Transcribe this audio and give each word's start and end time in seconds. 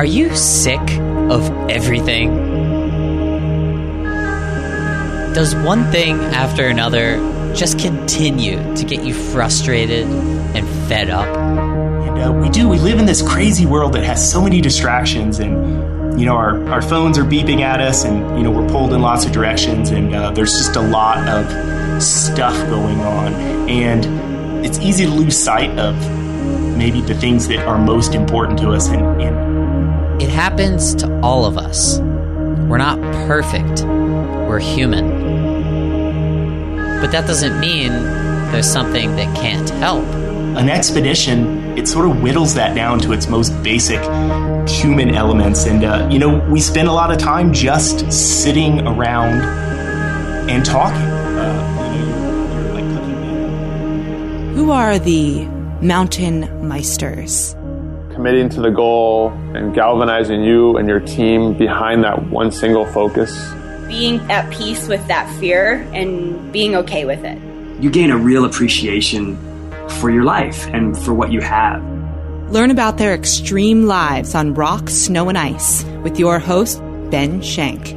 Are 0.00 0.04
you 0.06 0.34
sick 0.34 0.80
of 1.30 1.50
everything? 1.68 2.30
Does 5.34 5.54
one 5.54 5.84
thing 5.92 6.18
after 6.18 6.66
another 6.68 7.18
just 7.54 7.78
continue 7.78 8.56
to 8.76 8.84
get 8.84 9.04
you 9.04 9.12
frustrated 9.12 10.06
and 10.06 10.66
fed 10.88 11.10
up? 11.10 11.26
And 11.26 12.18
uh, 12.18 12.32
we 12.32 12.48
do. 12.48 12.66
We 12.66 12.78
live 12.78 12.98
in 12.98 13.04
this 13.04 13.20
crazy 13.20 13.66
world 13.66 13.92
that 13.92 14.02
has 14.04 14.26
so 14.26 14.40
many 14.40 14.62
distractions, 14.62 15.38
and 15.38 16.18
you 16.18 16.24
know, 16.24 16.34
our, 16.34 16.66
our 16.70 16.80
phones 16.80 17.18
are 17.18 17.24
beeping 17.24 17.60
at 17.60 17.80
us, 17.80 18.04
and 18.04 18.38
you 18.38 18.42
know, 18.42 18.50
we're 18.50 18.68
pulled 18.68 18.94
in 18.94 19.02
lots 19.02 19.26
of 19.26 19.32
directions, 19.32 19.90
and 19.90 20.14
uh, 20.14 20.30
there's 20.30 20.56
just 20.56 20.76
a 20.76 20.80
lot 20.80 21.28
of 21.28 22.02
stuff 22.02 22.56
going 22.70 23.00
on, 23.00 23.34
and 23.68 24.29
it's 24.70 24.78
easy 24.78 25.04
to 25.04 25.10
lose 25.10 25.36
sight 25.36 25.76
of 25.80 25.96
maybe 26.76 27.00
the 27.00 27.14
things 27.14 27.48
that 27.48 27.66
are 27.66 27.76
most 27.76 28.14
important 28.14 28.56
to 28.60 28.70
us, 28.70 28.88
and, 28.88 29.20
and 29.20 30.22
it 30.22 30.28
happens 30.28 30.94
to 30.94 31.20
all 31.22 31.44
of 31.44 31.58
us. 31.58 31.98
We're 31.98 32.78
not 32.78 33.00
perfect, 33.26 33.82
we're 33.82 34.60
human. 34.60 35.10
But 37.00 37.10
that 37.10 37.26
doesn't 37.26 37.58
mean 37.58 37.90
there's 38.52 38.70
something 38.70 39.16
that 39.16 39.36
can't 39.36 39.68
help. 39.70 40.04
An 40.04 40.68
expedition, 40.68 41.76
it 41.76 41.88
sort 41.88 42.08
of 42.08 42.22
whittles 42.22 42.54
that 42.54 42.76
down 42.76 43.00
to 43.00 43.12
its 43.12 43.26
most 43.26 43.50
basic 43.64 43.98
human 44.68 45.16
elements. 45.16 45.66
And, 45.66 45.82
uh, 45.82 46.06
you 46.12 46.20
know, 46.20 46.38
we 46.48 46.60
spend 46.60 46.86
a 46.86 46.92
lot 46.92 47.10
of 47.10 47.18
time 47.18 47.52
just 47.52 48.12
sitting 48.12 48.86
around 48.86 49.40
and 50.48 50.64
talking. 50.64 51.09
Who 54.60 54.72
are 54.72 54.98
the 54.98 55.46
mountain 55.80 56.42
meisters? 56.68 57.56
committing 58.12 58.50
to 58.50 58.60
the 58.60 58.68
goal 58.68 59.30
and 59.54 59.74
galvanizing 59.74 60.44
you 60.44 60.76
and 60.76 60.86
your 60.86 61.00
team 61.00 61.56
behind 61.56 62.04
that 62.04 62.28
one 62.28 62.52
single 62.52 62.84
focus. 62.84 63.32
Being 63.88 64.20
at 64.30 64.52
peace 64.52 64.86
with 64.86 65.04
that 65.08 65.34
fear 65.40 65.76
and 65.94 66.52
being 66.52 66.76
okay 66.76 67.06
with 67.06 67.24
it. 67.24 67.38
You 67.82 67.90
gain 67.90 68.10
a 68.10 68.18
real 68.18 68.44
appreciation 68.44 69.38
for 69.88 70.10
your 70.10 70.24
life 70.24 70.66
and 70.74 70.94
for 70.94 71.14
what 71.14 71.32
you 71.32 71.40
have. 71.40 71.82
Learn 72.52 72.70
about 72.70 72.98
their 72.98 73.14
extreme 73.14 73.86
lives 73.86 74.34
on 74.34 74.52
rock, 74.52 74.90
snow, 74.90 75.30
and 75.30 75.38
ice 75.38 75.84
with 76.02 76.18
your 76.18 76.38
host, 76.38 76.82
Ben 77.10 77.40
Shank. 77.40 77.96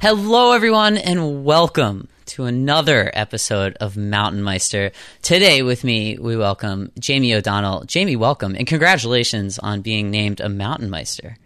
Hello, 0.00 0.52
everyone, 0.52 0.98
and 0.98 1.44
welcome 1.44 2.06
to 2.26 2.44
another 2.44 3.10
episode 3.14 3.76
of 3.80 3.96
Mountain 3.96 4.42
Meister. 4.42 4.92
Today, 5.22 5.62
with 5.62 5.84
me, 5.84 6.18
we 6.18 6.36
welcome 6.36 6.92
Jamie 6.98 7.34
O'Donnell. 7.34 7.84
Jamie, 7.84 8.16
welcome, 8.16 8.54
and 8.54 8.66
congratulations 8.66 9.58
on 9.58 9.80
being 9.80 10.10
named 10.10 10.40
a 10.40 10.48
Mountain 10.48 10.90
Meister. 10.90 11.36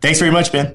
Thanks 0.00 0.18
very 0.18 0.30
much, 0.30 0.52
Ben. 0.52 0.74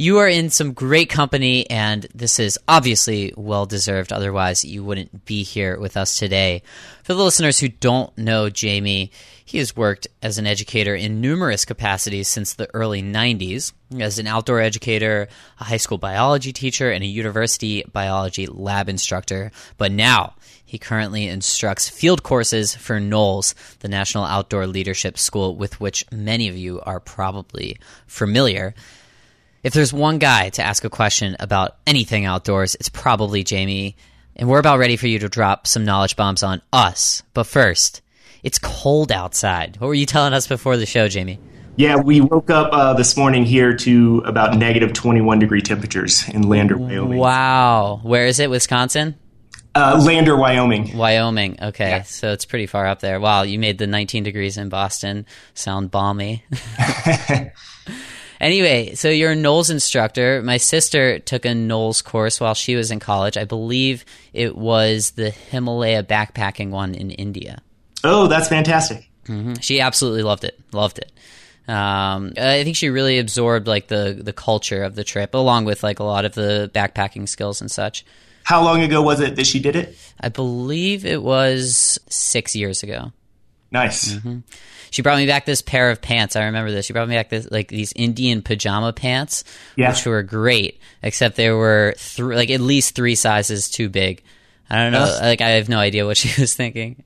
You 0.00 0.16
are 0.16 0.28
in 0.28 0.48
some 0.48 0.72
great 0.72 1.10
company, 1.10 1.68
and 1.68 2.06
this 2.14 2.38
is 2.38 2.58
obviously 2.66 3.34
well 3.36 3.66
deserved. 3.66 4.14
Otherwise, 4.14 4.64
you 4.64 4.82
wouldn't 4.82 5.26
be 5.26 5.42
here 5.42 5.78
with 5.78 5.94
us 5.94 6.16
today. 6.16 6.62
For 7.02 7.12
the 7.12 7.22
listeners 7.22 7.58
who 7.58 7.68
don't 7.68 8.16
know 8.16 8.48
Jamie, 8.48 9.12
he 9.44 9.58
has 9.58 9.76
worked 9.76 10.08
as 10.22 10.38
an 10.38 10.46
educator 10.46 10.94
in 10.94 11.20
numerous 11.20 11.66
capacities 11.66 12.28
since 12.28 12.54
the 12.54 12.70
early 12.72 13.02
90s 13.02 13.74
as 14.00 14.18
an 14.18 14.26
outdoor 14.26 14.60
educator, 14.60 15.28
a 15.58 15.64
high 15.64 15.76
school 15.76 15.98
biology 15.98 16.54
teacher, 16.54 16.90
and 16.90 17.04
a 17.04 17.06
university 17.06 17.84
biology 17.92 18.46
lab 18.46 18.88
instructor. 18.88 19.52
But 19.76 19.92
now, 19.92 20.32
he 20.64 20.78
currently 20.78 21.28
instructs 21.28 21.90
field 21.90 22.22
courses 22.22 22.74
for 22.74 23.00
NOLS, 23.00 23.54
the 23.80 23.88
National 23.88 24.24
Outdoor 24.24 24.66
Leadership 24.66 25.18
School, 25.18 25.56
with 25.56 25.78
which 25.78 26.10
many 26.10 26.48
of 26.48 26.56
you 26.56 26.80
are 26.86 27.00
probably 27.00 27.78
familiar. 28.06 28.74
If 29.62 29.74
there's 29.74 29.92
one 29.92 30.18
guy 30.18 30.48
to 30.50 30.62
ask 30.62 30.84
a 30.84 30.90
question 30.90 31.36
about 31.38 31.76
anything 31.86 32.24
outdoors, 32.24 32.76
it's 32.76 32.88
probably 32.88 33.44
Jamie. 33.44 33.94
And 34.34 34.48
we're 34.48 34.58
about 34.58 34.78
ready 34.78 34.96
for 34.96 35.06
you 35.06 35.18
to 35.18 35.28
drop 35.28 35.66
some 35.66 35.84
knowledge 35.84 36.16
bombs 36.16 36.42
on 36.42 36.62
us. 36.72 37.22
But 37.34 37.44
first, 37.44 38.00
it's 38.42 38.58
cold 38.58 39.12
outside. 39.12 39.76
What 39.78 39.88
were 39.88 39.94
you 39.94 40.06
telling 40.06 40.32
us 40.32 40.46
before 40.46 40.78
the 40.78 40.86
show, 40.86 41.08
Jamie? 41.08 41.38
Yeah, 41.76 41.96
we 41.96 42.22
woke 42.22 42.48
up 42.48 42.72
uh, 42.72 42.94
this 42.94 43.18
morning 43.18 43.44
here 43.44 43.76
to 43.76 44.22
about 44.24 44.56
negative 44.56 44.94
21 44.94 45.38
degree 45.40 45.60
temperatures 45.60 46.26
in 46.30 46.48
Lander, 46.48 46.78
Wyoming. 46.78 47.18
Wow. 47.18 48.00
Where 48.02 48.26
is 48.26 48.40
it? 48.40 48.48
Wisconsin? 48.48 49.16
Uh, 49.74 50.02
Lander, 50.02 50.36
Wyoming. 50.36 50.96
Wyoming. 50.96 51.58
Okay. 51.60 51.90
Yeah. 51.90 52.02
So 52.04 52.32
it's 52.32 52.46
pretty 52.46 52.66
far 52.66 52.86
up 52.86 53.00
there. 53.00 53.20
Wow. 53.20 53.42
You 53.42 53.58
made 53.58 53.76
the 53.76 53.86
19 53.86 54.24
degrees 54.24 54.56
in 54.56 54.70
Boston 54.70 55.26
sound 55.52 55.90
balmy. 55.90 56.44
Anyway, 58.40 58.94
so 58.94 59.08
you're 59.10 59.32
a 59.32 59.36
NOLS 59.36 59.70
instructor. 59.70 60.40
My 60.42 60.56
sister 60.56 61.18
took 61.18 61.44
a 61.44 61.48
NOLS 61.54 62.02
course 62.02 62.40
while 62.40 62.54
she 62.54 62.74
was 62.74 62.90
in 62.90 62.98
college. 62.98 63.36
I 63.36 63.44
believe 63.44 64.04
it 64.32 64.56
was 64.56 65.10
the 65.12 65.30
Himalaya 65.30 66.02
backpacking 66.02 66.70
one 66.70 66.94
in 66.94 67.10
India. 67.10 67.60
Oh, 68.02 68.26
that's 68.28 68.48
fantastic. 68.48 69.10
hmm 69.26 69.54
She 69.60 69.80
absolutely 69.80 70.22
loved 70.22 70.44
it. 70.44 70.58
Loved 70.72 70.98
it. 70.98 71.12
Um, 71.68 72.32
I 72.38 72.64
think 72.64 72.76
she 72.76 72.88
really 72.88 73.18
absorbed 73.18 73.68
like 73.68 73.88
the 73.88 74.18
the 74.20 74.32
culture 74.32 74.82
of 74.82 74.94
the 74.96 75.04
trip, 75.04 75.34
along 75.34 75.66
with 75.66 75.82
like 75.82 76.00
a 76.00 76.04
lot 76.04 76.24
of 76.24 76.34
the 76.34 76.70
backpacking 76.74 77.28
skills 77.28 77.60
and 77.60 77.70
such. 77.70 78.04
How 78.42 78.64
long 78.64 78.82
ago 78.82 79.02
was 79.02 79.20
it 79.20 79.36
that 79.36 79.46
she 79.46 79.60
did 79.60 79.76
it? 79.76 79.94
I 80.20 80.30
believe 80.30 81.04
it 81.04 81.22
was 81.22 81.98
six 82.08 82.56
years 82.56 82.82
ago. 82.82 83.12
Nice. 83.72 84.12
Mm-hmm. 84.14 84.38
She 84.90 85.02
brought 85.02 85.18
me 85.18 85.26
back 85.26 85.44
this 85.46 85.62
pair 85.62 85.90
of 85.90 86.02
pants. 86.02 86.34
I 86.34 86.46
remember 86.46 86.72
this. 86.72 86.86
She 86.86 86.92
brought 86.92 87.08
me 87.08 87.14
back 87.14 87.28
this 87.28 87.48
like 87.50 87.68
these 87.68 87.92
Indian 87.94 88.42
pajama 88.42 88.92
pants, 88.92 89.44
Yeah. 89.76 89.90
which 89.90 90.04
were 90.04 90.22
great, 90.24 90.80
except 91.02 91.36
they 91.36 91.50
were 91.50 91.94
th- 91.96 92.18
like 92.18 92.50
at 92.50 92.60
least 92.60 92.96
three 92.96 93.14
sizes 93.14 93.70
too 93.70 93.88
big. 93.88 94.22
I 94.68 94.76
don't 94.82 94.92
know. 94.92 95.02
Ugh. 95.04 95.22
Like 95.22 95.40
I 95.40 95.50
have 95.50 95.68
no 95.68 95.78
idea 95.78 96.04
what 96.06 96.16
she 96.16 96.40
was 96.40 96.54
thinking. 96.54 97.04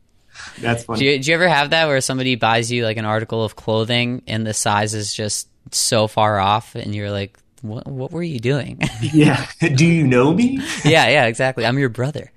That's 0.60 0.84
funny. 0.84 0.98
Do 1.00 1.04
you, 1.04 1.18
do 1.20 1.30
you 1.30 1.34
ever 1.34 1.48
have 1.48 1.70
that 1.70 1.86
where 1.86 2.00
somebody 2.00 2.34
buys 2.36 2.72
you 2.72 2.84
like 2.84 2.96
an 2.96 3.04
article 3.04 3.44
of 3.44 3.54
clothing 3.56 4.22
and 4.26 4.46
the 4.46 4.54
size 4.54 4.94
is 4.94 5.12
just 5.14 5.48
so 5.70 6.06
far 6.08 6.38
off, 6.40 6.74
and 6.74 6.94
you're 6.94 7.10
like, 7.10 7.38
"What? 7.62 7.86
What 7.86 8.12
were 8.12 8.22
you 8.22 8.40
doing?" 8.40 8.80
yeah. 9.00 9.46
Do 9.60 9.86
you 9.86 10.06
know 10.06 10.32
me? 10.34 10.60
yeah, 10.84 11.08
yeah, 11.08 11.26
exactly. 11.26 11.64
I'm 11.66 11.78
your 11.78 11.88
brother. 11.90 12.32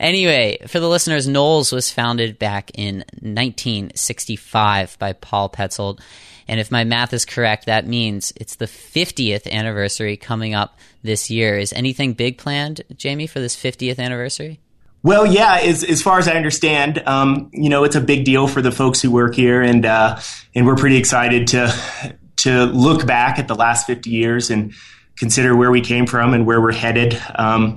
Anyway, 0.00 0.58
for 0.66 0.80
the 0.80 0.88
listeners, 0.88 1.28
NOLS 1.28 1.72
was 1.72 1.90
founded 1.90 2.38
back 2.38 2.70
in 2.74 2.98
1965 3.20 4.98
by 4.98 5.12
Paul 5.12 5.48
Petzoldt. 5.48 6.00
And 6.46 6.60
if 6.60 6.70
my 6.70 6.84
math 6.84 7.12
is 7.12 7.24
correct, 7.24 7.66
that 7.66 7.86
means 7.86 8.32
it's 8.36 8.56
the 8.56 8.66
50th 8.66 9.50
anniversary 9.50 10.16
coming 10.16 10.54
up 10.54 10.78
this 11.02 11.30
year. 11.30 11.58
Is 11.58 11.72
anything 11.72 12.12
big 12.12 12.38
planned, 12.38 12.82
Jamie, 12.96 13.26
for 13.26 13.40
this 13.40 13.56
50th 13.56 13.98
anniversary? 13.98 14.60
Well, 15.02 15.26
yeah. 15.26 15.58
As 15.62 15.84
as 15.84 16.00
far 16.00 16.18
as 16.18 16.26
I 16.28 16.32
understand, 16.32 17.02
um, 17.06 17.50
you 17.52 17.68
know, 17.68 17.84
it's 17.84 17.94
a 17.94 18.00
big 18.00 18.24
deal 18.24 18.48
for 18.48 18.62
the 18.62 18.72
folks 18.72 19.02
who 19.02 19.10
work 19.10 19.34
here, 19.34 19.60
and 19.60 19.84
uh, 19.84 20.18
and 20.54 20.66
we're 20.66 20.76
pretty 20.76 20.96
excited 20.96 21.48
to 21.48 22.16
to 22.36 22.64
look 22.64 23.06
back 23.06 23.38
at 23.38 23.46
the 23.46 23.54
last 23.54 23.86
fifty 23.86 24.08
years 24.08 24.50
and 24.50 24.72
consider 25.16 25.54
where 25.54 25.70
we 25.70 25.82
came 25.82 26.06
from 26.06 26.32
and 26.32 26.46
where 26.46 26.58
we're 26.58 26.72
headed. 26.72 27.20
Um, 27.34 27.76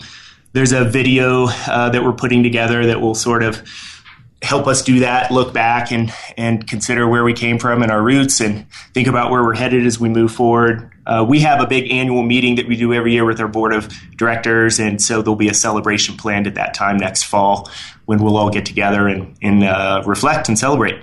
there's 0.58 0.72
a 0.72 0.86
video 0.86 1.46
uh, 1.68 1.88
that 1.88 2.04
we're 2.04 2.12
putting 2.12 2.42
together 2.42 2.88
that 2.88 3.00
will 3.00 3.14
sort 3.14 3.44
of 3.44 3.62
help 4.42 4.66
us 4.66 4.82
do 4.82 5.02
that, 5.02 5.30
look 5.30 5.54
back 5.54 5.92
and 5.92 6.12
and 6.36 6.68
consider 6.68 7.08
where 7.08 7.24
we 7.24 7.32
came 7.32 7.60
from 7.60 7.84
and 7.84 7.92
our 7.92 8.02
roots, 8.02 8.42
and 8.42 8.66
think 8.92 9.08
about 9.08 9.30
where 9.30 9.44
we're 9.44 9.56
headed 9.56 9.86
as 9.86 10.00
we 10.00 10.10
move 10.10 10.32
forward. 10.32 10.92
Uh, 11.06 11.24
we 11.30 11.42
have 11.42 11.62
a 11.62 11.68
big 11.68 11.92
annual 11.92 12.24
meeting 12.24 12.56
that 12.56 12.68
we 12.68 12.76
do 12.76 12.92
every 12.92 13.14
year 13.14 13.24
with 13.24 13.40
our 13.40 13.48
board 13.48 13.72
of 13.72 13.88
directors, 14.16 14.80
and 14.80 15.00
so 15.00 15.22
there'll 15.22 15.36
be 15.36 15.48
a 15.48 15.54
celebration 15.54 16.18
planned 16.18 16.48
at 16.48 16.56
that 16.56 16.74
time 16.74 16.98
next 16.98 17.22
fall 17.24 17.70
when 18.06 18.18
we'll 18.24 18.36
all 18.36 18.50
get 18.50 18.66
together 18.66 19.08
and, 19.08 19.38
and 19.44 19.64
uh, 19.64 20.02
reflect 20.08 20.50
and 20.50 20.58
celebrate. 20.58 20.96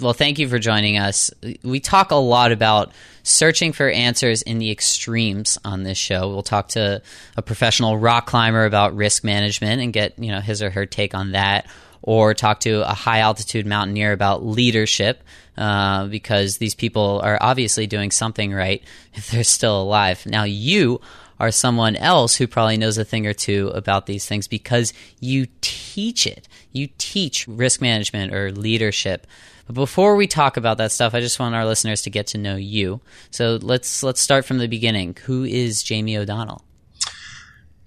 Well, 0.00 0.12
thank 0.14 0.38
you 0.38 0.48
for 0.48 0.58
joining 0.58 0.98
us. 0.98 1.30
We 1.62 1.80
talk 1.80 2.10
a 2.10 2.16
lot 2.16 2.52
about 2.52 2.92
searching 3.22 3.72
for 3.72 3.88
answers 3.88 4.42
in 4.42 4.58
the 4.58 4.70
extremes 4.70 5.58
on 5.64 5.82
this 5.82 5.98
show. 5.98 6.28
We'll 6.28 6.42
talk 6.42 6.68
to 6.70 7.02
a 7.36 7.42
professional 7.42 7.98
rock 7.98 8.26
climber 8.26 8.64
about 8.64 8.96
risk 8.96 9.24
management 9.24 9.82
and 9.82 9.92
get, 9.92 10.18
you 10.18 10.30
know, 10.30 10.40
his 10.40 10.62
or 10.62 10.70
her 10.70 10.86
take 10.86 11.14
on 11.14 11.32
that 11.32 11.66
or 12.02 12.32
talk 12.32 12.60
to 12.60 12.88
a 12.88 12.94
high 12.94 13.18
altitude 13.18 13.66
mountaineer 13.66 14.12
about 14.12 14.44
leadership 14.44 15.22
uh, 15.58 16.06
because 16.06 16.56
these 16.56 16.74
people 16.74 17.20
are 17.22 17.36
obviously 17.40 17.86
doing 17.86 18.10
something 18.10 18.52
right 18.52 18.82
if 19.14 19.30
they're 19.30 19.44
still 19.44 19.82
alive. 19.82 20.24
Now, 20.24 20.44
you 20.44 21.00
are 21.38 21.50
someone 21.50 21.96
else 21.96 22.36
who 22.36 22.46
probably 22.46 22.76
knows 22.76 22.98
a 22.98 23.04
thing 23.04 23.26
or 23.26 23.32
two 23.32 23.68
about 23.68 24.06
these 24.06 24.26
things 24.26 24.48
because 24.48 24.92
you 25.20 25.46
teach 25.60 25.79
it. 25.96 26.48
You 26.72 26.88
teach 26.98 27.46
risk 27.48 27.80
management 27.80 28.34
or 28.34 28.52
leadership. 28.52 29.26
But 29.66 29.74
before 29.74 30.16
we 30.16 30.26
talk 30.26 30.56
about 30.56 30.78
that 30.78 30.92
stuff, 30.92 31.14
I 31.14 31.20
just 31.20 31.38
want 31.38 31.54
our 31.54 31.64
listeners 31.64 32.02
to 32.02 32.10
get 32.10 32.26
to 32.28 32.38
know 32.38 32.56
you. 32.56 33.00
So 33.30 33.58
let's 33.62 34.02
let's 34.02 34.20
start 34.20 34.44
from 34.44 34.58
the 34.58 34.66
beginning. 34.66 35.16
Who 35.24 35.44
is 35.44 35.82
Jamie 35.82 36.16
O'Donnell? 36.16 36.64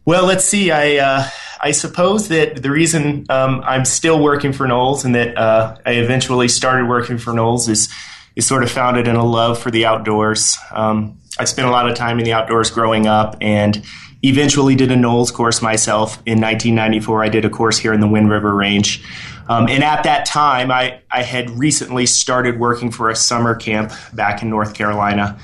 Well, 0.05 0.25
let's 0.25 0.45
see. 0.45 0.71
I 0.71 0.97
uh, 0.97 1.27
I 1.61 1.71
suppose 1.71 2.27
that 2.27 2.61
the 2.61 2.71
reason 2.71 3.25
um, 3.29 3.61
I'm 3.65 3.85
still 3.85 4.21
working 4.21 4.51
for 4.51 4.67
NOLS 4.67 5.05
and 5.05 5.15
that 5.15 5.37
uh, 5.37 5.77
I 5.85 5.93
eventually 5.93 6.49
started 6.49 6.87
working 6.87 7.17
for 7.17 7.31
NOLS 7.31 7.69
is 7.69 7.89
is 8.35 8.45
sort 8.45 8.63
of 8.63 8.71
founded 8.71 9.07
in 9.07 9.15
a 9.15 9.25
love 9.25 9.59
for 9.59 9.71
the 9.71 9.85
outdoors. 9.85 10.57
Um, 10.71 11.19
I 11.39 11.45
spent 11.45 11.67
a 11.67 11.71
lot 11.71 11.89
of 11.89 11.95
time 11.95 12.19
in 12.19 12.25
the 12.25 12.33
outdoors 12.33 12.69
growing 12.69 13.07
up, 13.07 13.37
and 13.41 13.83
eventually 14.23 14.75
did 14.75 14.91
a 14.91 14.95
NOLS 14.95 15.31
course 15.33 15.61
myself. 15.61 16.15
In 16.25 16.39
1994, 16.39 17.23
I 17.23 17.29
did 17.29 17.45
a 17.45 17.49
course 17.49 17.77
here 17.77 17.93
in 17.93 17.99
the 17.99 18.07
Wind 18.07 18.29
River 18.29 18.55
Range. 18.55 19.03
Um, 19.49 19.67
and 19.67 19.83
at 19.83 20.03
that 20.03 20.25
time, 20.25 20.71
I, 20.71 21.01
I 21.11 21.21
had 21.23 21.49
recently 21.51 22.05
started 22.05 22.59
working 22.59 22.89
for 22.89 23.09
a 23.09 23.15
summer 23.15 23.53
camp 23.53 23.91
back 24.13 24.41
in 24.41 24.49
North 24.49 24.73
Carolina. 24.73 25.37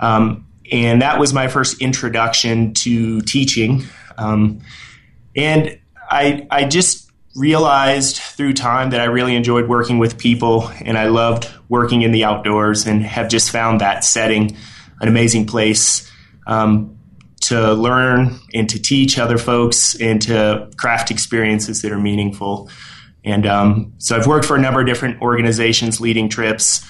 Um, 0.00 0.46
and 0.72 1.02
that 1.02 1.20
was 1.20 1.34
my 1.34 1.48
first 1.48 1.82
introduction 1.82 2.72
to 2.74 3.20
teaching. 3.20 3.84
Um, 4.16 4.60
and 5.36 5.78
I, 6.10 6.46
I 6.50 6.64
just 6.64 7.10
realized 7.36 8.16
through 8.16 8.54
time 8.54 8.90
that 8.90 9.00
I 9.00 9.04
really 9.04 9.34
enjoyed 9.34 9.68
working 9.68 9.98
with 9.98 10.16
people 10.16 10.70
and 10.84 10.96
I 10.96 11.08
loved 11.08 11.50
working 11.68 12.02
in 12.02 12.12
the 12.12 12.24
outdoors 12.24 12.86
and 12.86 13.02
have 13.02 13.28
just 13.28 13.50
found 13.50 13.80
that 13.80 14.04
setting 14.04 14.56
an 15.00 15.08
amazing 15.08 15.46
place 15.46 16.10
um, 16.46 16.93
to 17.48 17.74
learn 17.74 18.38
and 18.54 18.68
to 18.70 18.80
teach 18.80 19.18
other 19.18 19.38
folks 19.38 20.00
and 20.00 20.20
to 20.22 20.70
craft 20.76 21.10
experiences 21.10 21.82
that 21.82 21.92
are 21.92 22.00
meaningful. 22.00 22.70
And 23.24 23.46
um, 23.46 23.92
so 23.98 24.16
I've 24.16 24.26
worked 24.26 24.44
for 24.46 24.56
a 24.56 24.60
number 24.60 24.80
of 24.80 24.86
different 24.86 25.20
organizations 25.20 26.00
leading 26.00 26.28
trips 26.28 26.86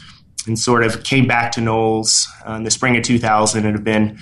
and 0.47 0.59
sort 0.59 0.85
of 0.85 1.03
came 1.05 1.27
back 1.27 1.53
to 1.53 1.61
NOLS 1.61 2.29
uh, 2.47 2.53
in 2.55 2.65
the 2.65 2.71
spring 2.71 2.97
of 2.97 3.03
2000 3.03 3.65
and 3.65 3.75
have 3.75 3.85
been, 3.85 4.19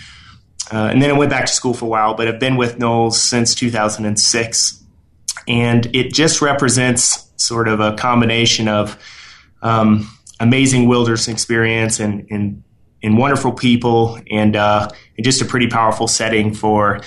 uh, 0.72 0.88
and 0.90 1.02
then 1.02 1.10
I 1.10 1.14
went 1.14 1.30
back 1.30 1.46
to 1.46 1.52
school 1.52 1.74
for 1.74 1.86
a 1.86 1.88
while, 1.88 2.14
but 2.14 2.28
I've 2.28 2.40
been 2.40 2.56
with 2.56 2.78
NOLS 2.78 3.14
since 3.14 3.54
2006. 3.54 4.84
And 5.48 5.94
it 5.94 6.12
just 6.12 6.40
represents 6.40 7.30
sort 7.36 7.66
of 7.66 7.80
a 7.80 7.94
combination 7.94 8.68
of 8.68 8.96
um, 9.60 10.08
amazing 10.38 10.88
wilderness 10.88 11.28
experience 11.28 12.00
and, 12.00 12.26
and, 12.30 12.62
and 13.02 13.18
wonderful 13.18 13.52
people 13.52 14.18
and, 14.30 14.56
uh, 14.56 14.88
and 15.16 15.24
just 15.24 15.42
a 15.42 15.44
pretty 15.44 15.66
powerful 15.66 16.08
setting 16.08 16.54
for 16.54 17.00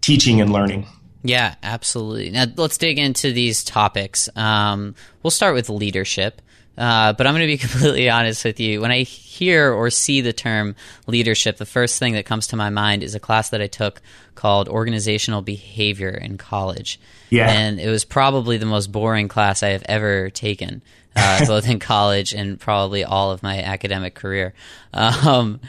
teaching 0.00 0.40
and 0.40 0.52
learning. 0.52 0.86
Yeah, 1.22 1.54
absolutely. 1.62 2.30
Now 2.30 2.44
let's 2.56 2.76
dig 2.76 2.98
into 2.98 3.32
these 3.32 3.64
topics. 3.64 4.28
Um, 4.36 4.94
we'll 5.22 5.30
start 5.30 5.54
with 5.54 5.70
leadership. 5.70 6.42
Uh, 6.76 7.12
but 7.12 7.26
I'm 7.26 7.34
going 7.34 7.42
to 7.42 7.46
be 7.46 7.58
completely 7.68 8.10
honest 8.10 8.44
with 8.44 8.60
you. 8.60 8.80
When 8.80 8.90
I 8.90 9.02
hear 9.02 9.72
or 9.72 9.90
see 9.90 10.20
the 10.20 10.32
term 10.32 10.74
leadership, 11.06 11.56
the 11.56 11.66
first 11.66 11.98
thing 11.98 12.14
that 12.14 12.26
comes 12.26 12.48
to 12.48 12.56
my 12.56 12.70
mind 12.70 13.02
is 13.02 13.14
a 13.14 13.20
class 13.20 13.50
that 13.50 13.60
I 13.60 13.66
took 13.66 14.00
called 14.34 14.68
Organizational 14.68 15.42
Behavior 15.42 16.10
in 16.10 16.38
college. 16.38 17.00
Yeah. 17.30 17.50
And 17.50 17.80
it 17.80 17.88
was 17.88 18.04
probably 18.04 18.58
the 18.58 18.66
most 18.66 18.92
boring 18.92 19.28
class 19.28 19.62
I 19.62 19.68
have 19.68 19.84
ever 19.88 20.30
taken, 20.30 20.82
uh, 21.16 21.44
both 21.46 21.68
in 21.68 21.78
college 21.78 22.32
and 22.32 22.58
probably 22.58 23.04
all 23.04 23.30
of 23.30 23.42
my 23.42 23.62
academic 23.62 24.14
career. 24.14 24.54
Um, 24.92 25.60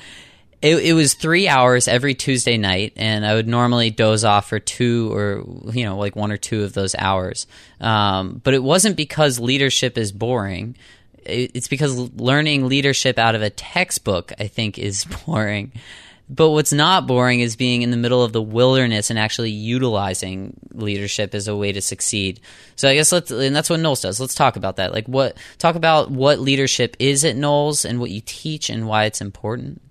it, 0.66 0.78
it, 0.78 0.94
was 0.94 1.14
three 1.14 1.48
hours 1.48 1.88
every 1.88 2.16
Tuesday 2.16 2.58
night, 2.58 2.94
and 2.96 3.26
I 3.26 3.36
would 3.36 3.48
normally 3.48 3.90
doze 3.92 4.24
off 4.24 4.50
for 4.50 4.60
two 4.60 5.14
or 5.14 5.44
you 5.72 5.86
know 5.86 5.98
like 5.98 6.16
one 6.16 6.32
or 6.32 6.38
two 6.38 6.64
of 6.64 6.74
those 6.74 6.96
hours. 6.96 7.48
Um, 7.80 8.42
but 8.44 8.54
it 8.54 8.64
wasn't 8.64 8.96
because 8.98 9.40
leadership 9.40 9.98
is 9.98 10.12
boring 10.12 10.76
it's 11.26 11.68
because 11.68 11.98
learning 12.14 12.68
leadership 12.68 13.18
out 13.18 13.36
of 13.36 13.42
a 13.42 13.50
textbook, 13.50 14.32
I 14.40 14.48
think, 14.48 14.78
is 14.80 15.06
boring. 15.26 15.72
But 16.28 16.52
what's 16.52 16.74
not 16.74 17.06
boring 17.06 17.42
is 17.42 17.56
being 17.56 17.84
in 17.84 17.92
the 17.92 17.98
middle 17.98 18.24
of 18.24 18.34
the 18.34 18.42
wilderness 18.42 19.12
and 19.12 19.20
actually 19.20 19.52
utilizing 19.52 20.58
leadership 20.74 21.36
as 21.36 21.48
a 21.48 21.56
way 21.56 21.72
to 21.72 21.82
succeed. 21.82 22.40
So 22.76 22.90
I 22.90 22.96
guess 22.96 23.12
let's, 23.12 23.30
and 23.30 23.56
that's 23.56 23.70
what 23.70 23.80
NOLS 23.80 24.02
does. 24.02 24.20
Let's 24.20 24.34
talk 24.34 24.56
about 24.56 24.78
that. 24.78 24.92
Like 24.92 25.06
what, 25.06 25.38
talk 25.60 25.76
about 25.76 26.10
what 26.10 26.40
leadership 26.40 26.96
is 26.98 27.24
at 27.26 27.36
NOLS 27.36 27.86
and 27.88 28.00
what 28.00 28.10
you 28.10 28.24
teach 28.26 28.72
and 28.72 28.88
why 28.88 29.06
it's 29.06 29.22
important. 29.22 29.82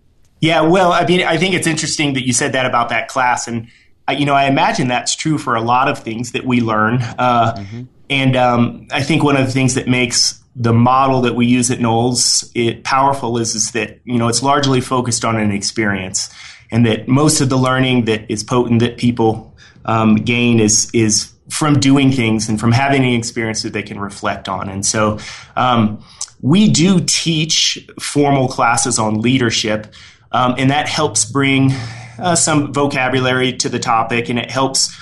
Yeah, 0.45 0.61
well, 0.61 0.93
I 0.93 1.07
mean, 1.07 1.23
I 1.23 1.39
think 1.39 1.55
it's 1.55 1.67
interesting 1.67 2.13
that 2.15 2.27
you 2.27 2.35
said 2.35 2.53
that 2.53 2.67
about 2.67 2.91
that 2.91 3.09
class. 3.09 3.49
And, 3.49 3.69
you 4.15 4.27
know, 4.27 4.35
I 4.35 4.45
imagine 4.45 4.89
that's 4.89 5.17
true 5.17 5.39
for 5.39 5.55
a 5.55 5.63
lot 5.63 5.89
of 5.89 6.01
things 6.01 6.33
that 6.33 6.45
we 6.45 6.61
learn. 6.61 7.01
Uh, 7.01 7.55
mm-hmm. 7.55 7.83
And 8.11 8.37
um, 8.37 8.87
I 8.93 9.03
think 9.03 9.25
one 9.25 9.39
of 9.39 9.47
the 9.47 9.53
things 9.53 9.73
that 9.73 9.89
makes 9.89 10.39
the 10.55 10.75
model 10.75 11.23
that 11.23 11.35
we 11.35 11.47
use 11.47 11.71
at 11.71 11.79
NOLS 11.79 12.51
it 12.55 12.85
powerful 12.85 13.39
is, 13.39 13.55
is 13.55 13.73
that 13.73 14.01
you 14.05 14.19
know 14.19 14.29
it's 14.29 14.43
largely 14.43 14.83
focused 14.83 15.25
on 15.25 15.37
an 15.37 15.51
experience 15.51 16.29
and 16.71 16.85
that 16.85 17.09
most 17.09 17.41
of 17.41 17.49
the 17.49 17.57
learning 17.57 18.05
that 18.05 18.31
is 18.31 18.45
potent 18.45 18.81
that 18.81 18.99
people 18.99 19.57
um, 19.87 20.15
gain 20.15 20.61
is 20.61 20.91
is 20.95 21.33
from 21.49 21.81
doing 21.81 22.13
things 22.13 22.49
and 22.49 22.61
from 22.61 22.71
having 22.71 23.03
an 23.03 23.15
experience 23.15 23.63
that 23.63 23.73
they 23.73 23.83
can 23.83 23.99
reflect 23.99 24.49
on 24.49 24.69
and 24.69 24.87
so 24.87 25.19
um, 25.57 26.05
we 26.41 26.69
do 26.69 27.01
teach 27.01 27.85
formal 27.99 28.47
classes 28.47 28.97
on 28.97 29.21
leadership 29.21 29.93
um, 30.35 30.57
and 30.59 30.71
that 30.71 30.89
helps 30.89 31.25
bring 31.25 31.71
uh, 32.19 32.35
some 32.35 32.73
vocabulary 32.73 33.53
to 33.55 33.69
the 33.69 33.79
topic 33.79 34.29
and 34.29 34.39
it 34.39 34.51
helps 34.51 34.95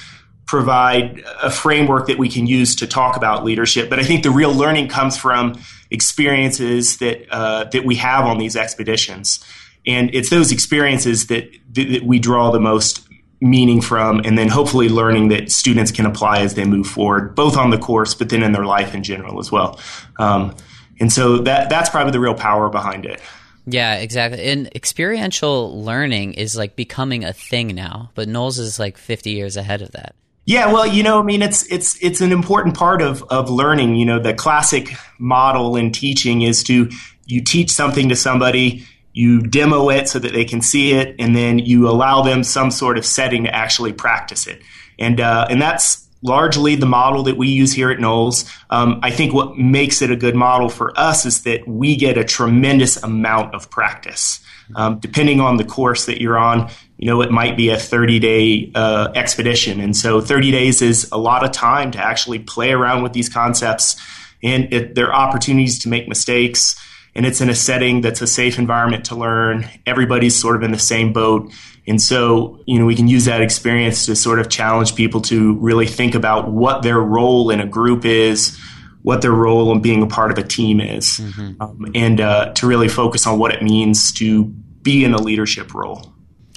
provide 0.47 1.25
a 1.43 1.51
framework 1.51 2.07
that 2.07 2.19
we 2.19 2.29
can 2.29 2.47
use 2.47 2.77
to 2.77 2.87
talk 2.87 3.17
about 3.17 3.43
leadership. 3.43 3.89
But 3.89 3.99
I 3.99 4.03
think 4.03 4.23
the 4.23 4.31
real 4.31 4.53
learning 4.53 4.89
comes 4.89 5.17
from 5.17 5.59
experiences 5.91 6.99
that 6.99 7.27
uh, 7.33 7.65
that 7.73 7.87
we 7.87 7.95
have 7.97 8.27
on 8.27 8.37
these 8.37 8.55
expeditions, 8.55 9.43
and 9.87 10.15
it's 10.15 10.29
those 10.29 10.53
experiences 10.53 11.29
that, 11.29 11.49
that 11.73 12.03
we 12.05 12.19
draw 12.19 12.51
the 12.51 12.61
most 12.61 13.09
meaning 13.41 13.81
from, 13.81 14.21
and 14.21 14.37
then 14.37 14.49
hopefully 14.49 14.91
learning 14.91 15.29
that 15.29 15.51
students 15.51 15.91
can 15.91 16.05
apply 16.05 16.41
as 16.41 16.55
they 16.55 16.65
move 16.65 16.87
forward, 16.87 17.35
both 17.35 17.57
on 17.57 17.71
the 17.71 17.79
course, 17.79 18.15
but 18.15 18.29
then 18.29 18.43
in 18.43 18.53
their 18.53 18.67
life 18.67 18.95
in 18.95 19.03
general 19.03 19.41
as 19.41 19.51
well. 19.51 19.81
Um, 20.19 20.55
and 21.01 21.11
so 21.11 21.39
that 21.39 21.71
that's 21.71 21.89
probably 21.89 22.13
the 22.13 22.21
real 22.21 22.35
power 22.35 22.69
behind 22.69 23.07
it. 23.07 23.21
Yeah, 23.67 23.95
exactly. 23.97 24.43
And 24.45 24.69
experiential 24.75 25.83
learning 25.83 26.35
is 26.35 26.57
like 26.57 26.75
becoming 26.75 27.25
a 27.25 27.33
thing 27.33 27.75
now, 27.75 28.11
but 28.15 28.29
NOLS 28.29 28.59
is 28.59 28.79
like 28.79 28.99
50 28.99 29.31
years 29.31 29.57
ahead 29.57 29.83
of 29.83 29.93
that. 29.93 30.15
Yeah, 30.45 30.73
well, 30.73 30.87
you 30.87 31.05
know, 31.05 31.21
I 31.21 31.23
mean, 31.23 31.41
it's 31.41 31.71
it's 31.71 31.97
it's 32.03 32.21
an 32.21 32.33
important 32.33 32.77
part 32.77 33.01
of 33.01 33.23
of 33.25 33.49
learning. 33.49 33.95
You 33.95 34.05
know, 34.05 34.19
the 34.19 34.35
classic 34.35 34.93
model 35.21 35.77
in 35.77 35.93
teaching 35.93 36.43
is 36.43 36.65
to 36.65 36.91
you 37.27 37.45
teach 37.45 37.71
something 37.71 38.09
to 38.09 38.17
somebody, 38.17 38.85
you 39.13 39.43
demo 39.43 39.89
it 39.91 40.09
so 40.09 40.19
that 40.19 40.33
they 40.33 40.45
can 40.45 40.61
see 40.61 40.95
it, 40.95 41.15
and 41.21 41.37
then 41.37 41.61
you 41.61 41.89
allow 41.89 42.23
them 42.23 42.43
some 42.43 42.73
sort 42.73 42.99
of 42.99 43.07
setting 43.07 43.45
to 43.45 43.55
actually 43.55 43.93
practice 43.93 44.49
it. 44.49 44.63
And 44.99 45.21
uh, 45.21 45.47
and 45.49 45.63
that's 45.63 46.09
largely 46.23 46.77
the 46.77 46.87
model 46.87 47.25
that 47.25 47.37
we 47.37 47.49
use 47.49 47.73
here 47.73 47.91
at 47.91 47.99
NOLS. 47.99 48.49
Um, 48.71 49.01
I 49.03 49.11
think 49.11 49.35
what 49.35 49.59
makes 49.59 50.03
it 50.03 50.11
a 50.11 50.17
good 50.17 50.35
model 50.35 50.69
for 50.69 50.99
us 50.99 51.27
is 51.27 51.43
that 51.43 51.67
we 51.67 51.97
get 51.97 52.17
a 52.17 52.25
tremendous 52.25 53.03
amount 53.03 53.55
of 53.55 53.71
practice. 53.71 54.41
Um, 54.75 55.01
depending 55.01 55.41
on 55.41 55.57
the 55.57 55.65
course 55.65 56.07
that 56.07 56.21
you're 56.21 56.39
on, 56.39 56.71
you 56.97 57.07
know, 57.07 57.21
it 57.21 57.31
might 57.31 57.57
be 57.57 57.69
a 57.71 57.77
30 57.77 58.19
day 58.21 58.71
uh, 58.75 59.11
expedition. 59.15 59.81
And 59.81 59.97
so 59.97 60.21
30 60.21 60.51
days 60.51 60.81
is 60.81 61.09
a 61.13 61.19
lot 61.19 61.45
of 61.45 61.51
time 61.51 61.91
to 61.91 61.99
actually 61.99 62.39
play 62.39 62.73
around 62.73 63.03
with 63.03 63.13
these 63.13 63.29
concepts. 63.29 63.97
And 64.43 64.73
it, 64.73 64.95
there 64.95 65.13
are 65.13 65.29
opportunities 65.29 65.81
to 65.81 65.89
make 65.89 66.09
mistakes. 66.09 66.77
And 67.15 67.27
it's 67.27 67.41
in 67.41 67.51
a 67.51 67.55
setting 67.55 68.01
that's 68.01 68.23
a 68.23 68.27
safe 68.27 68.59
environment 68.59 69.05
to 69.07 69.15
learn. 69.15 69.69
Everybody's 69.85 70.39
sort 70.39 70.57
of 70.57 70.63
in 70.63 70.73
the 70.73 70.79
same 70.79 71.13
boat. 71.13 71.53
And 71.87 72.01
so, 72.01 72.63
you 72.67 72.79
know, 72.79 72.87
we 72.87 72.95
can 72.95 73.09
use 73.09 73.25
that 73.27 73.41
experience 73.41 74.07
to 74.07 74.17
sort 74.17 74.39
of 74.39 74.49
challenge 74.49 74.95
people 74.95 75.21
to 75.23 75.55
really 75.59 75.87
think 75.87 76.15
about 76.15 76.51
what 76.51 76.83
their 76.83 76.99
role 76.99 77.51
in 77.51 77.61
a 77.61 77.67
group 77.67 78.05
is, 78.05 78.59
what 79.03 79.21
their 79.21 79.33
role 79.33 79.73
in 79.73 79.83
being 79.83 80.03
a 80.03 80.07
part 80.07 80.31
of 80.31 80.39
a 80.39 80.43
team 80.43 80.81
is, 80.81 81.19
mm-hmm. 81.19 81.61
um, 81.61 81.91
and 81.95 82.21
uh, 82.21 82.53
to 82.55 82.67
really 82.67 82.89
focus 82.89 83.27
on 83.27 83.39
what 83.39 83.53
it 83.53 83.63
means 83.63 84.13
to 84.13 84.45
be 84.83 85.05
in 85.05 85.13
a 85.13 85.21
leadership 85.21 85.75
role. 85.75 86.13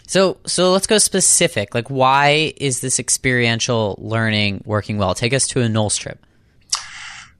So, 0.07 0.37
so 0.45 0.71
let's 0.71 0.85
go 0.85 0.99
specific. 0.99 1.73
Like, 1.73 1.89
why 1.89 2.53
is 2.57 2.81
this 2.81 2.99
experiential 2.99 3.95
learning 3.97 4.63
working 4.65 4.97
well? 4.97 5.15
Take 5.15 5.33
us 5.33 5.47
to 5.47 5.61
a 5.61 5.67
NOLS 5.67 5.97
trip. 5.97 6.23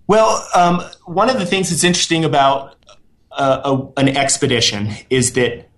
Well, 0.07 0.47
um, 0.55 0.81
one 1.05 1.29
of 1.29 1.39
the 1.39 1.45
things 1.45 1.69
that's 1.69 1.83
interesting 1.83 2.25
about 2.25 2.75
a, 3.37 3.87
an 3.97 4.09
expedition 4.09 4.91
is 5.09 5.33
that 5.33 5.69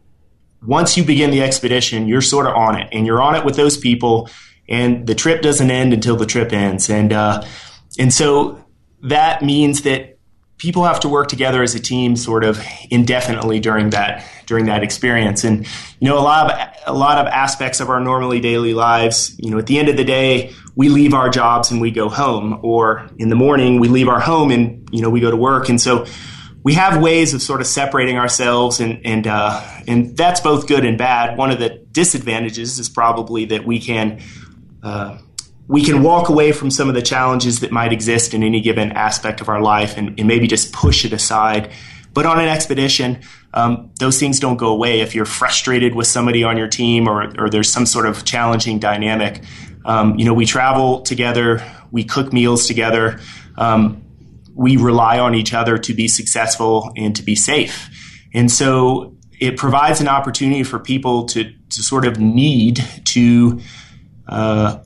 once 0.66 0.98
you 0.98 1.04
begin 1.04 1.32
the 1.32 1.42
expedition, 1.42 2.08
you're 2.08 2.22
sort 2.22 2.48
of 2.48 2.56
on 2.56 2.80
it, 2.80 2.90
and 2.92 3.06
you're 3.06 3.22
on 3.22 3.36
it 3.36 3.46
with 3.46 3.56
those 3.56 3.78
people, 3.78 4.30
and 4.68 5.08
the 5.08 5.16
trip 5.16 5.42
doesn't 5.42 5.70
end 5.70 5.94
until 5.94 6.16
the 6.16 6.26
trip 6.26 6.52
ends, 6.52 6.90
and 6.90 7.14
uh, 7.14 7.44
and 8.00 8.14
so 8.14 8.64
that 9.04 9.44
means 9.44 9.84
that 9.84 10.18
people 10.58 10.84
have 10.84 11.00
to 11.00 11.08
work 11.08 11.28
together 11.28 11.62
as 11.62 11.76
a 11.76 11.80
team 11.80 12.16
sort 12.16 12.44
of 12.44 12.60
indefinitely 12.90 13.60
during 13.60 13.92
that 13.92 14.26
during 14.48 14.66
that 14.66 14.84
experience. 14.84 15.44
And 15.44 15.66
you 16.00 16.10
know 16.10 16.18
a 16.18 16.22
lot 16.22 16.52
of 16.52 16.96
a 16.96 16.98
lot 16.98 17.20
of 17.20 17.28
aspects 17.28 17.80
of 17.80 17.90
our 17.90 18.00
normally 18.00 18.40
daily 18.40 18.74
lives 18.74 19.36
you 19.38 19.52
know 19.52 19.60
at 19.60 19.68
the 19.68 19.78
end 19.78 19.90
of 19.90 19.98
the 19.98 20.04
day 20.04 20.54
we 20.76 20.90
leave 20.90 21.14
our 21.14 21.30
jobs 21.30 21.72
and 21.72 21.80
we 21.80 21.92
go 21.92 22.10
home 22.10 22.60
or 22.64 23.10
in 23.18 23.30
the 23.30 23.36
morning 23.36 23.80
we 23.80 23.88
leave 23.88 24.08
our 24.08 24.20
home 24.20 24.52
and 24.52 24.90
you 24.92 25.02
know 25.02 25.10
we 25.10 25.20
go 25.20 25.30
to 25.30 25.38
work. 25.38 25.70
And 25.70 25.80
so 25.80 26.06
we 26.68 26.74
have 26.74 27.02
ways 27.02 27.34
of 27.34 27.42
sort 27.42 27.62
of 27.62 27.68
separating 27.68 28.18
ourselves 28.18 28.82
and 28.82 29.00
and 29.06 29.26
uh, 29.26 29.66
and 29.88 30.18
that's 30.18 30.42
both 30.42 30.68
good 30.68 30.84
and 30.84 30.98
bad 30.98 31.38
one 31.38 31.50
of 31.50 31.60
the 31.60 31.70
disadvantages 31.94 32.78
is 32.78 32.90
probably 32.90 33.46
that 33.46 33.66
we 33.66 33.80
can 33.80 34.20
uh, 34.84 35.18
we 35.70 35.82
can 35.82 36.04
walk 36.04 36.28
away 36.28 36.52
from 36.52 36.70
some 36.70 36.90
of 36.90 36.94
the 36.94 37.02
challenges 37.02 37.62
that 37.62 37.72
might 37.72 37.94
exist 37.94 38.34
in 38.34 38.44
any 38.44 38.60
given 38.60 38.92
aspect 38.92 39.40
of 39.40 39.48
our 39.48 39.62
life 39.62 39.96
and, 39.98 40.20
and 40.20 40.28
maybe 40.28 40.46
just 40.46 40.74
push 40.74 41.06
it 41.06 41.14
aside. 41.14 41.72
But 42.14 42.26
on 42.26 42.38
an 42.38 42.50
expedition, 42.50 43.22
um, 43.54 43.92
those 44.02 44.20
things 44.20 44.38
don't 44.42 44.58
go 44.58 44.68
away. 44.68 45.00
If 45.00 45.16
you're 45.16 45.26
frustrated 45.26 45.96
with 45.96 46.08
somebody 46.08 46.44
on 46.44 46.58
your 46.58 46.68
team 46.68 47.08
or, 47.08 47.34
or 47.40 47.50
there's 47.50 47.72
some 47.72 47.86
sort 47.86 48.08
of 48.08 48.26
challenging 48.26 48.80
dynamic, 48.80 49.42
um, 49.86 50.20
you 50.20 50.26
know, 50.26 50.34
we 50.34 50.46
travel 50.46 51.02
together, 51.02 51.64
we 51.92 52.04
cook 52.04 52.34
meals 52.34 52.68
together, 52.68 53.22
um, 53.58 54.04
we 54.58 54.76
rely 54.76 55.20
on 55.20 55.36
each 55.36 55.54
other 55.54 55.78
to 55.78 55.94
be 55.94 56.08
successful 56.08 56.92
and 56.98 57.16
to 57.16 57.24
be 57.24 57.36
safe. 57.36 57.90
And 58.34 58.52
so 58.52 59.16
it 59.40 59.56
provides 59.56 60.02
an 60.02 60.08
opportunity 60.08 60.64
for 60.64 60.80
people 60.80 61.28
to, 61.28 61.44
to 61.44 61.84
sort 61.84 62.06
of 62.06 62.20
need 62.20 62.84
to 63.06 63.62
uh, 64.28 64.80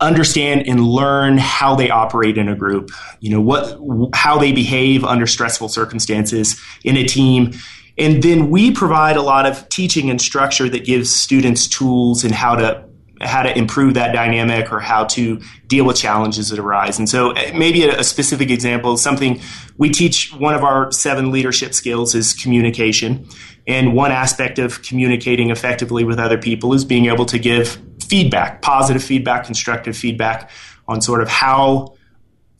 understand 0.00 0.68
and 0.68 0.86
learn 0.86 1.38
how 1.38 1.74
they 1.74 1.88
operate 1.88 2.36
in 2.36 2.48
a 2.48 2.54
group 2.54 2.90
you 3.20 3.30
know 3.30 3.40
what 3.40 3.78
how 4.12 4.36
they 4.36 4.52
behave 4.52 5.04
under 5.04 5.26
stressful 5.26 5.68
circumstances 5.68 6.60
in 6.82 6.96
a 6.96 7.04
team 7.04 7.52
and 7.96 8.22
then 8.22 8.50
we 8.50 8.72
provide 8.72 9.16
a 9.16 9.22
lot 9.22 9.46
of 9.46 9.66
teaching 9.68 10.10
and 10.10 10.20
structure 10.20 10.68
that 10.68 10.84
gives 10.84 11.14
students 11.14 11.68
tools 11.68 12.24
and 12.24 12.34
how 12.34 12.56
to 12.56 12.84
how 13.24 13.42
to 13.42 13.56
improve 13.56 13.94
that 13.94 14.12
dynamic 14.12 14.72
or 14.72 14.80
how 14.80 15.04
to 15.04 15.40
deal 15.66 15.84
with 15.84 15.96
challenges 15.96 16.50
that 16.50 16.58
arise. 16.58 16.98
And 16.98 17.08
so 17.08 17.30
uh, 17.32 17.50
maybe 17.54 17.84
a, 17.84 18.00
a 18.00 18.04
specific 18.04 18.50
example, 18.50 18.96
something 18.96 19.40
we 19.78 19.90
teach 19.90 20.32
one 20.34 20.54
of 20.54 20.62
our 20.62 20.92
seven 20.92 21.30
leadership 21.30 21.74
skills 21.74 22.14
is 22.14 22.32
communication. 22.34 23.26
And 23.66 23.94
one 23.94 24.12
aspect 24.12 24.58
of 24.58 24.82
communicating 24.82 25.50
effectively 25.50 26.04
with 26.04 26.18
other 26.18 26.38
people 26.38 26.74
is 26.74 26.84
being 26.84 27.06
able 27.06 27.24
to 27.26 27.38
give 27.38 27.78
feedback, 28.06 28.60
positive 28.60 29.02
feedback, 29.02 29.44
constructive 29.44 29.96
feedback 29.96 30.50
on 30.86 31.00
sort 31.00 31.22
of 31.22 31.28
how 31.28 31.94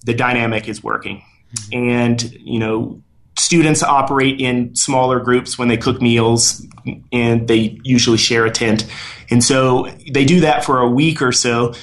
the 0.04 0.14
dynamic 0.14 0.68
is 0.68 0.82
working. 0.82 1.22
Mm-hmm. 1.54 1.90
And, 1.90 2.22
you 2.40 2.58
know, 2.58 3.02
students 3.38 3.82
operate 3.82 4.40
in 4.40 4.74
smaller 4.76 5.20
groups 5.20 5.58
when 5.58 5.68
they 5.68 5.76
cook 5.76 6.00
meals 6.00 6.64
and 7.12 7.48
they 7.48 7.78
usually 7.82 8.18
share 8.18 8.44
a 8.46 8.50
tent. 8.50 8.86
And 9.30 9.42
so 9.42 9.88
they 10.10 10.24
do 10.24 10.40
that 10.40 10.64
for 10.64 10.80
a 10.80 10.88
week 10.88 11.22
or 11.22 11.32
so 11.32 11.74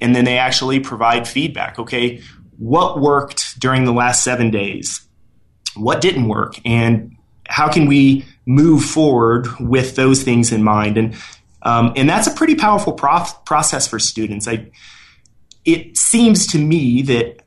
and 0.00 0.14
then 0.14 0.24
they 0.24 0.38
actually 0.38 0.80
provide 0.80 1.26
feedback. 1.26 1.78
Okay, 1.78 2.20
what 2.58 3.00
worked 3.00 3.58
during 3.58 3.84
the 3.84 3.92
last 3.92 4.22
seven 4.22 4.50
days? 4.50 5.00
What 5.76 6.00
didn't 6.00 6.28
work? 6.28 6.54
And 6.64 7.16
how 7.48 7.70
can 7.70 7.86
we 7.86 8.24
move 8.46 8.84
forward 8.84 9.48
with 9.58 9.96
those 9.96 10.22
things 10.22 10.52
in 10.52 10.62
mind? 10.62 10.98
And 10.98 11.16
um, 11.62 11.94
and 11.96 12.08
that's 12.08 12.26
a 12.26 12.30
pretty 12.30 12.54
powerful 12.54 12.92
prof- 12.92 13.42
process 13.46 13.88
for 13.88 13.98
students. 13.98 14.46
I, 14.46 14.70
it 15.64 15.96
seems 15.96 16.46
to 16.48 16.58
me 16.58 17.00
that 17.02 17.40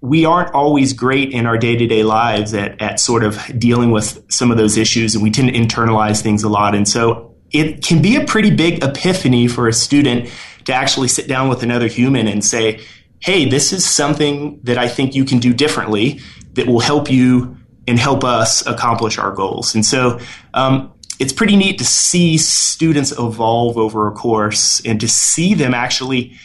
we 0.00 0.24
aren't 0.24 0.54
always 0.54 0.92
great 0.92 1.32
in 1.32 1.46
our 1.46 1.56
day 1.56 1.76
to 1.76 1.86
day 1.86 2.02
lives 2.02 2.54
at, 2.54 2.80
at 2.80 3.00
sort 3.00 3.24
of 3.24 3.40
dealing 3.58 3.90
with 3.90 4.24
some 4.30 4.50
of 4.50 4.56
those 4.56 4.76
issues, 4.76 5.14
and 5.14 5.22
we 5.22 5.30
tend 5.30 5.48
to 5.48 5.54
internalize 5.54 6.22
things 6.22 6.42
a 6.42 6.48
lot. 6.48 6.74
And 6.74 6.86
so 6.86 7.34
it 7.50 7.84
can 7.84 8.02
be 8.02 8.16
a 8.16 8.24
pretty 8.24 8.54
big 8.54 8.82
epiphany 8.84 9.48
for 9.48 9.68
a 9.68 9.72
student 9.72 10.30
to 10.64 10.74
actually 10.74 11.08
sit 11.08 11.28
down 11.28 11.48
with 11.48 11.62
another 11.62 11.86
human 11.86 12.26
and 12.26 12.44
say, 12.44 12.80
hey, 13.20 13.48
this 13.48 13.72
is 13.72 13.84
something 13.84 14.60
that 14.64 14.78
I 14.78 14.88
think 14.88 15.14
you 15.14 15.24
can 15.24 15.38
do 15.38 15.54
differently 15.54 16.20
that 16.54 16.66
will 16.66 16.80
help 16.80 17.10
you 17.10 17.56
and 17.88 17.98
help 17.98 18.24
us 18.24 18.66
accomplish 18.66 19.16
our 19.16 19.30
goals. 19.30 19.74
And 19.74 19.84
so 19.84 20.18
um, 20.54 20.92
it's 21.18 21.32
pretty 21.32 21.56
neat 21.56 21.78
to 21.78 21.84
see 21.84 22.36
students 22.36 23.12
evolve 23.12 23.78
over 23.78 24.08
a 24.08 24.12
course 24.12 24.82
and 24.84 25.00
to 25.00 25.08
see 25.08 25.54
them 25.54 25.72
actually 25.72 26.36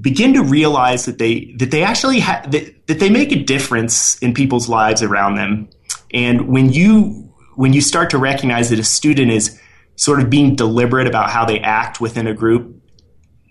begin 0.00 0.34
to 0.34 0.42
realize 0.42 1.06
that 1.06 1.18
they 1.18 1.54
that 1.58 1.70
they 1.70 1.82
actually 1.82 2.20
ha- 2.20 2.44
that, 2.48 2.86
that 2.86 3.00
they 3.00 3.10
make 3.10 3.32
a 3.32 3.42
difference 3.42 4.18
in 4.18 4.34
people's 4.34 4.68
lives 4.68 5.02
around 5.02 5.36
them. 5.36 5.68
And 6.12 6.48
when 6.48 6.72
you 6.72 7.32
when 7.54 7.72
you 7.72 7.80
start 7.80 8.10
to 8.10 8.18
recognize 8.18 8.70
that 8.70 8.78
a 8.78 8.84
student 8.84 9.30
is 9.30 9.60
sort 9.96 10.20
of 10.20 10.28
being 10.28 10.54
deliberate 10.54 11.06
about 11.06 11.30
how 11.30 11.44
they 11.44 11.58
act 11.60 12.00
within 12.00 12.26
a 12.26 12.34
group 12.34 12.82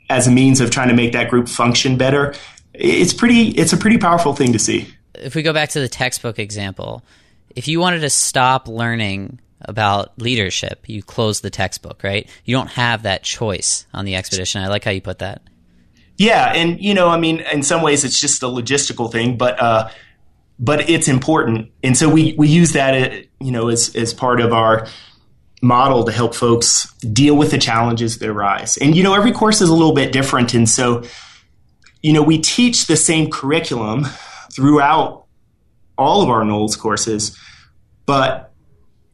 as 0.09 0.27
a 0.27 0.31
means 0.31 0.61
of 0.61 0.69
trying 0.69 0.89
to 0.89 0.93
make 0.93 1.13
that 1.13 1.29
group 1.29 1.49
function 1.49 1.97
better 1.97 2.35
it's 2.77 3.13
pretty 3.13 3.49
it's 3.49 3.73
a 3.73 3.77
pretty 3.77 3.97
powerful 3.97 4.35
thing 4.35 4.53
to 4.53 4.59
see. 4.59 4.87
If 5.15 5.33
we 5.33 5.41
go 5.41 5.53
back 5.53 5.69
to 5.69 5.79
the 5.79 5.87
textbook 5.87 6.39
example 6.39 7.03
if 7.55 7.67
you 7.67 7.79
wanted 7.79 8.01
to 8.01 8.09
stop 8.09 8.67
learning 8.67 9.39
about 9.61 10.19
leadership 10.19 10.83
you 10.87 11.01
close 11.01 11.41
the 11.41 11.49
textbook 11.49 12.03
right? 12.03 12.29
You 12.43 12.55
don't 12.55 12.69
have 12.71 13.03
that 13.03 13.23
choice 13.23 13.87
on 13.93 14.05
the 14.05 14.15
expedition. 14.15 14.61
I 14.61 14.67
like 14.67 14.83
how 14.83 14.91
you 14.91 15.01
put 15.01 15.19
that 15.19 15.41
yeah, 16.17 16.53
and 16.53 16.79
you 16.81 16.93
know, 16.93 17.09
I 17.09 17.17
mean, 17.17 17.41
in 17.51 17.63
some 17.63 17.81
ways, 17.81 18.03
it's 18.03 18.19
just 18.19 18.41
a 18.43 18.47
logistical 18.47 19.11
thing, 19.11 19.37
but 19.37 19.59
uh, 19.59 19.89
but 20.57 20.89
it's 20.89 21.07
important, 21.07 21.71
and 21.83 21.97
so 21.97 22.07
we 22.09 22.35
we 22.37 22.47
use 22.47 22.73
that, 22.73 23.11
uh, 23.11 23.15
you 23.39 23.51
know, 23.51 23.67
as 23.67 23.95
as 23.95 24.13
part 24.13 24.39
of 24.39 24.53
our 24.53 24.87
model 25.61 26.03
to 26.05 26.11
help 26.11 26.35
folks 26.35 26.93
deal 26.99 27.35
with 27.35 27.51
the 27.51 27.57
challenges 27.57 28.19
that 28.19 28.29
arise. 28.29 28.77
And 28.77 28.95
you 28.95 29.03
know, 29.03 29.13
every 29.13 29.31
course 29.31 29.61
is 29.61 29.69
a 29.69 29.73
little 29.73 29.93
bit 29.93 30.13
different, 30.13 30.53
and 30.53 30.69
so 30.69 31.03
you 32.01 32.13
know, 32.13 32.21
we 32.21 32.37
teach 32.37 32.85
the 32.85 32.95
same 32.95 33.31
curriculum 33.31 34.05
throughout 34.53 35.25
all 35.97 36.21
of 36.21 36.29
our 36.29 36.43
NOLS 36.43 36.77
courses, 36.77 37.35
but 38.05 38.53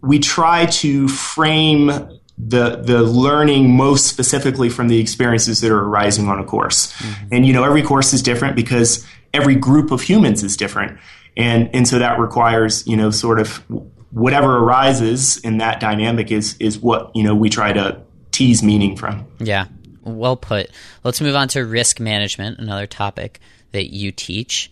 we 0.01 0.20
try 0.20 0.65
to 0.65 1.08
frame 1.08 2.20
the 2.48 2.77
the 2.77 3.01
learning 3.03 3.75
most 3.75 4.07
specifically 4.07 4.69
from 4.69 4.88
the 4.88 5.00
experiences 5.00 5.62
that 5.62 5.71
are 5.71 5.81
arising 5.81 6.27
on 6.27 6.39
a 6.39 6.43
course. 6.43 6.91
Mm-hmm. 6.93 7.27
And 7.33 7.45
you 7.45 7.53
know, 7.53 7.63
every 7.63 7.83
course 7.83 8.13
is 8.13 8.21
different 8.21 8.55
because 8.55 9.05
every 9.33 9.55
group 9.55 9.91
of 9.91 10.01
humans 10.01 10.43
is 10.43 10.57
different. 10.57 10.98
And 11.38 11.69
and 11.74 11.88
so 11.88 12.00
that 12.00 12.19
requires, 12.19 12.86
you 12.88 12.98
know, 12.98 13.12
sort 13.12 13.39
of 13.39 13.63
whatever 14.12 14.57
arises 14.57 15.38
in 15.38 15.60
that 15.60 15.79
dynamic 15.79 16.31
is 16.31 16.55
is 16.60 16.79
what, 16.79 17.15
you 17.15 17.24
know, 17.24 17.36
we 17.36 17.50
try 17.50 17.74
to 17.74 18.01
tease 18.31 18.63
meaning 18.63 18.95
from. 18.95 19.25
Yeah. 19.39 19.67
Well 20.03 20.36
put. 20.36 20.71
Let's 21.03 21.21
move 21.21 21.36
on 21.36 21.48
to 21.50 21.65
risk 21.65 22.00
management, 22.00 22.60
another 22.60 22.88
topic 22.88 23.39
that 23.71 23.93
you 23.93 24.12
teach. 24.12 24.71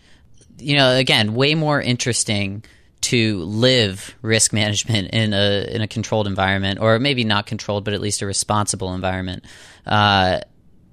You 0.58 0.76
know, 0.76 0.96
again, 0.96 1.36
way 1.36 1.56
more 1.56 1.80
interesting 1.80 2.64
to 3.02 3.40
live 3.40 4.16
risk 4.22 4.54
management 4.54 5.10
in 5.12 5.34
a 5.34 5.68
in 5.70 5.82
a 5.82 5.88
controlled 5.88 6.28
environment, 6.28 6.80
or 6.80 7.00
maybe 7.00 7.24
not 7.24 7.46
controlled, 7.46 7.86
but 7.86 7.94
at 7.94 8.02
least 8.02 8.22
a 8.22 8.26
responsible 8.26 8.94
environment. 8.94 9.46
Uh, 9.86 10.40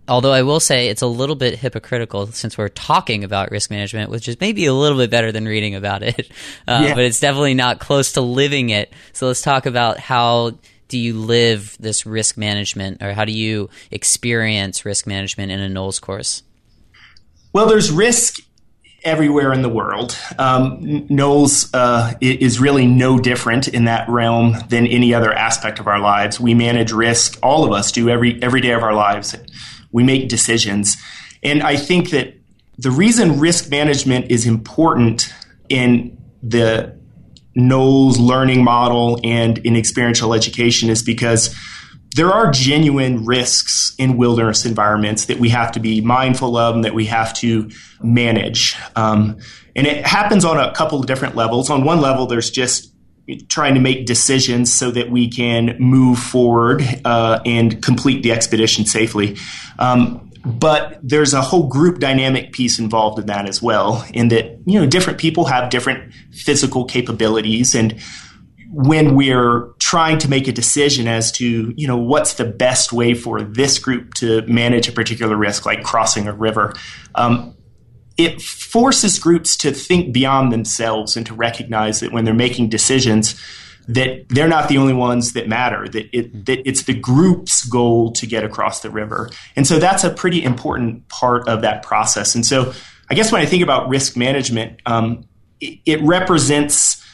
although 0.09 0.33
I 0.33 0.43
will 0.43 0.61
say 0.61 0.89
it's 0.89 1.03
a 1.03 1.07
little 1.07 1.35
bit 1.35 1.59
hypocritical 1.59 2.27
since 2.29 2.57
we're 2.57 2.69
talking 2.69 3.25
about 3.25 3.51
risk 3.51 3.71
management, 3.71 4.11
which 4.11 4.29
is 4.29 4.41
maybe 4.41 4.67
a 4.67 4.75
little 4.75 4.99
bit 4.99 5.11
better 5.11 5.33
than 5.33 5.47
reading 5.47 5.75
about 5.75 6.03
it, 6.03 6.31
uh, 6.69 6.85
yeah. 6.87 6.95
but 6.95 7.05
it's 7.05 7.21
definitely 7.21 7.55
not 7.55 7.81
close 7.81 8.13
to 8.13 8.21
living 8.21 8.71
it. 8.71 8.93
So 9.13 9.27
let's 9.27 9.43
talk 9.43 9.67
about 9.67 9.99
how 9.99 10.59
do 10.89 10.99
you 10.99 11.15
live 11.15 11.77
this 11.81 12.07
risk 12.07 12.37
management, 12.37 13.03
or 13.03 13.13
how 13.13 13.25
do 13.25 13.33
you 13.33 13.69
experience 13.91 14.85
risk 14.85 15.07
management 15.07 15.51
in 15.51 15.61
a 15.61 15.69
NOLS 15.69 16.01
course? 16.01 16.43
Well, 17.53 17.67
there's 17.67 17.91
risk 17.91 18.41
everywhere 19.07 19.53
in 19.53 19.63
the 19.63 19.69
world. 19.69 20.19
Um, 20.39 21.07
NOLS 21.09 21.71
uh, 21.73 22.15
is 22.21 22.61
really 22.61 22.87
no 22.87 23.19
different 23.19 23.69
in 23.69 23.85
that 23.85 24.09
realm 24.09 24.57
than 24.69 24.87
any 24.87 25.15
other 25.15 25.33
aspect 25.33 25.79
of 25.79 25.87
our 25.87 26.01
lives. 26.01 26.41
We 26.41 26.55
manage 26.55 26.93
risk. 26.93 27.39
All 27.43 27.65
of 27.65 27.73
us 27.73 27.93
do 27.93 28.11
every 28.11 28.43
every 28.43 28.61
day 28.61 28.73
of 28.73 28.83
our 28.83 28.95
lives. 28.95 29.35
We 29.93 30.03
make 30.03 30.29
decisions, 30.29 30.97
and 31.43 31.63
I 31.63 31.77
think 31.77 32.11
that 32.11 32.35
the 32.77 32.91
reason 32.91 33.41
risk 33.41 33.71
management 33.71 34.31
is 34.31 34.47
important 34.47 35.33
in 35.69 36.19
the 36.43 36.97
NOLS 37.57 38.19
learning 38.19 38.63
model 38.63 39.19
and 39.25 39.59
in 39.59 39.77
experiential 39.77 40.35
education 40.35 40.91
is 40.91 41.03
because 41.03 41.55
there 42.17 42.33
are 42.33 42.51
genuine 42.51 43.27
risks 43.27 43.95
in 43.99 44.17
wilderness 44.17 44.65
environments 44.65 45.27
that 45.27 45.39
we 45.39 45.51
have 45.51 45.71
to 45.73 45.81
be 45.81 46.01
mindful 46.01 46.57
of 46.57 46.75
and 46.75 46.83
that 46.83 46.95
we 46.95 47.05
have 47.05 47.35
to 47.35 47.71
manage. 48.03 48.75
Um, 48.97 49.39
and 49.77 49.87
it 49.87 50.07
happens 50.07 50.43
on 50.43 50.59
a 50.59 50.73
couple 50.73 50.99
of 50.99 51.07
different 51.07 51.37
levels. 51.37 51.69
On 51.69 51.85
one 51.85 52.01
level, 52.01 52.27
there's 52.27 52.51
just 52.51 52.91
trying 53.49 53.75
to 53.75 53.81
make 53.81 54.07
decisions 54.07 54.73
so 54.73 54.91
that 54.93 55.11
we 55.11 55.29
can 55.29 55.77
move 55.79 56.19
forward 56.19 56.83
uh, 57.05 57.41
and 57.45 57.83
complete 57.83 58.23
the 58.23 58.33
expedition 58.33 58.87
safely. 58.87 59.37
Um, 59.79 60.31
but 60.43 60.99
there's 61.03 61.35
a 61.35 61.43
whole 61.43 61.69
group 61.69 61.99
dynamic 61.99 62.53
piece 62.53 62.79
involved 62.79 63.19
in 63.19 63.27
that 63.27 63.47
as 63.47 63.61
well, 63.61 64.07
in 64.15 64.29
that 64.29 64.59
you 64.65 64.81
know 64.81 64.87
different 64.87 65.19
people 65.19 65.45
have 65.47 65.69
different 65.69 66.15
physical 66.33 66.87
capabilities 66.87 67.75
and 67.75 68.01
when 68.71 69.15
we're 69.15 69.73
trying 69.87 70.19
to 70.19 70.29
make 70.29 70.49
a 70.49 70.53
decision 70.53 71.07
as 71.07 71.31
to 71.31 71.73
you 71.77 71.87
know 71.87 71.97
what's 71.97 72.35
the 72.35 72.45
best 72.45 72.93
way 72.93 73.15
for 73.15 73.41
this 73.41 73.79
group 73.79 74.15
to 74.15 74.43
manage 74.49 74.89
a 74.89 74.93
particular 74.93 75.37
risk 75.37 75.65
like 75.65 75.85
crossing 75.85 76.27
a 76.27 76.33
river 76.33 76.73
um, 77.15 77.55
it 78.17 78.43
forces 78.43 79.17
groups 79.21 79.57
to 79.57 79.71
think 79.71 80.13
beyond 80.13 80.53
themselves 80.53 81.17
and 81.17 81.25
to 81.25 81.35
recognize 81.35 82.01
that 82.01 82.11
when 82.11 82.25
they're 82.25 82.35
making 82.35 82.69
decisions 82.69 83.41
that 83.87 84.29
they're 84.29 84.49
not 84.49 84.69
the 84.69 84.77
only 84.77 84.93
ones 84.93 85.35
that 85.35 85.47
matter, 85.47 85.87
that, 85.87 86.09
it, 86.13 86.47
that 86.47 86.69
it's 86.69 86.83
the 86.83 86.95
group's 86.95 87.65
goal 87.67 88.11
to 88.11 88.27
get 88.27 88.43
across 88.43 88.81
the 88.81 88.91
river. 88.91 89.31
And 89.55 89.65
so 89.65 89.79
that's 89.79 90.03
a 90.03 90.11
pretty 90.11 90.43
important 90.43 91.09
part 91.09 91.47
of 91.47 91.63
that 91.63 91.85
process. 91.85 92.35
And 92.35 92.45
so 92.45 92.73
I 93.09 93.15
guess 93.15 93.31
when 93.31 93.41
I 93.41 93.47
think 93.47 93.63
about 93.63 93.89
risk 93.89 94.17
management, 94.17 94.83
um, 94.87 95.29
it, 95.61 95.79
it 95.87 96.03
represents 96.03 97.06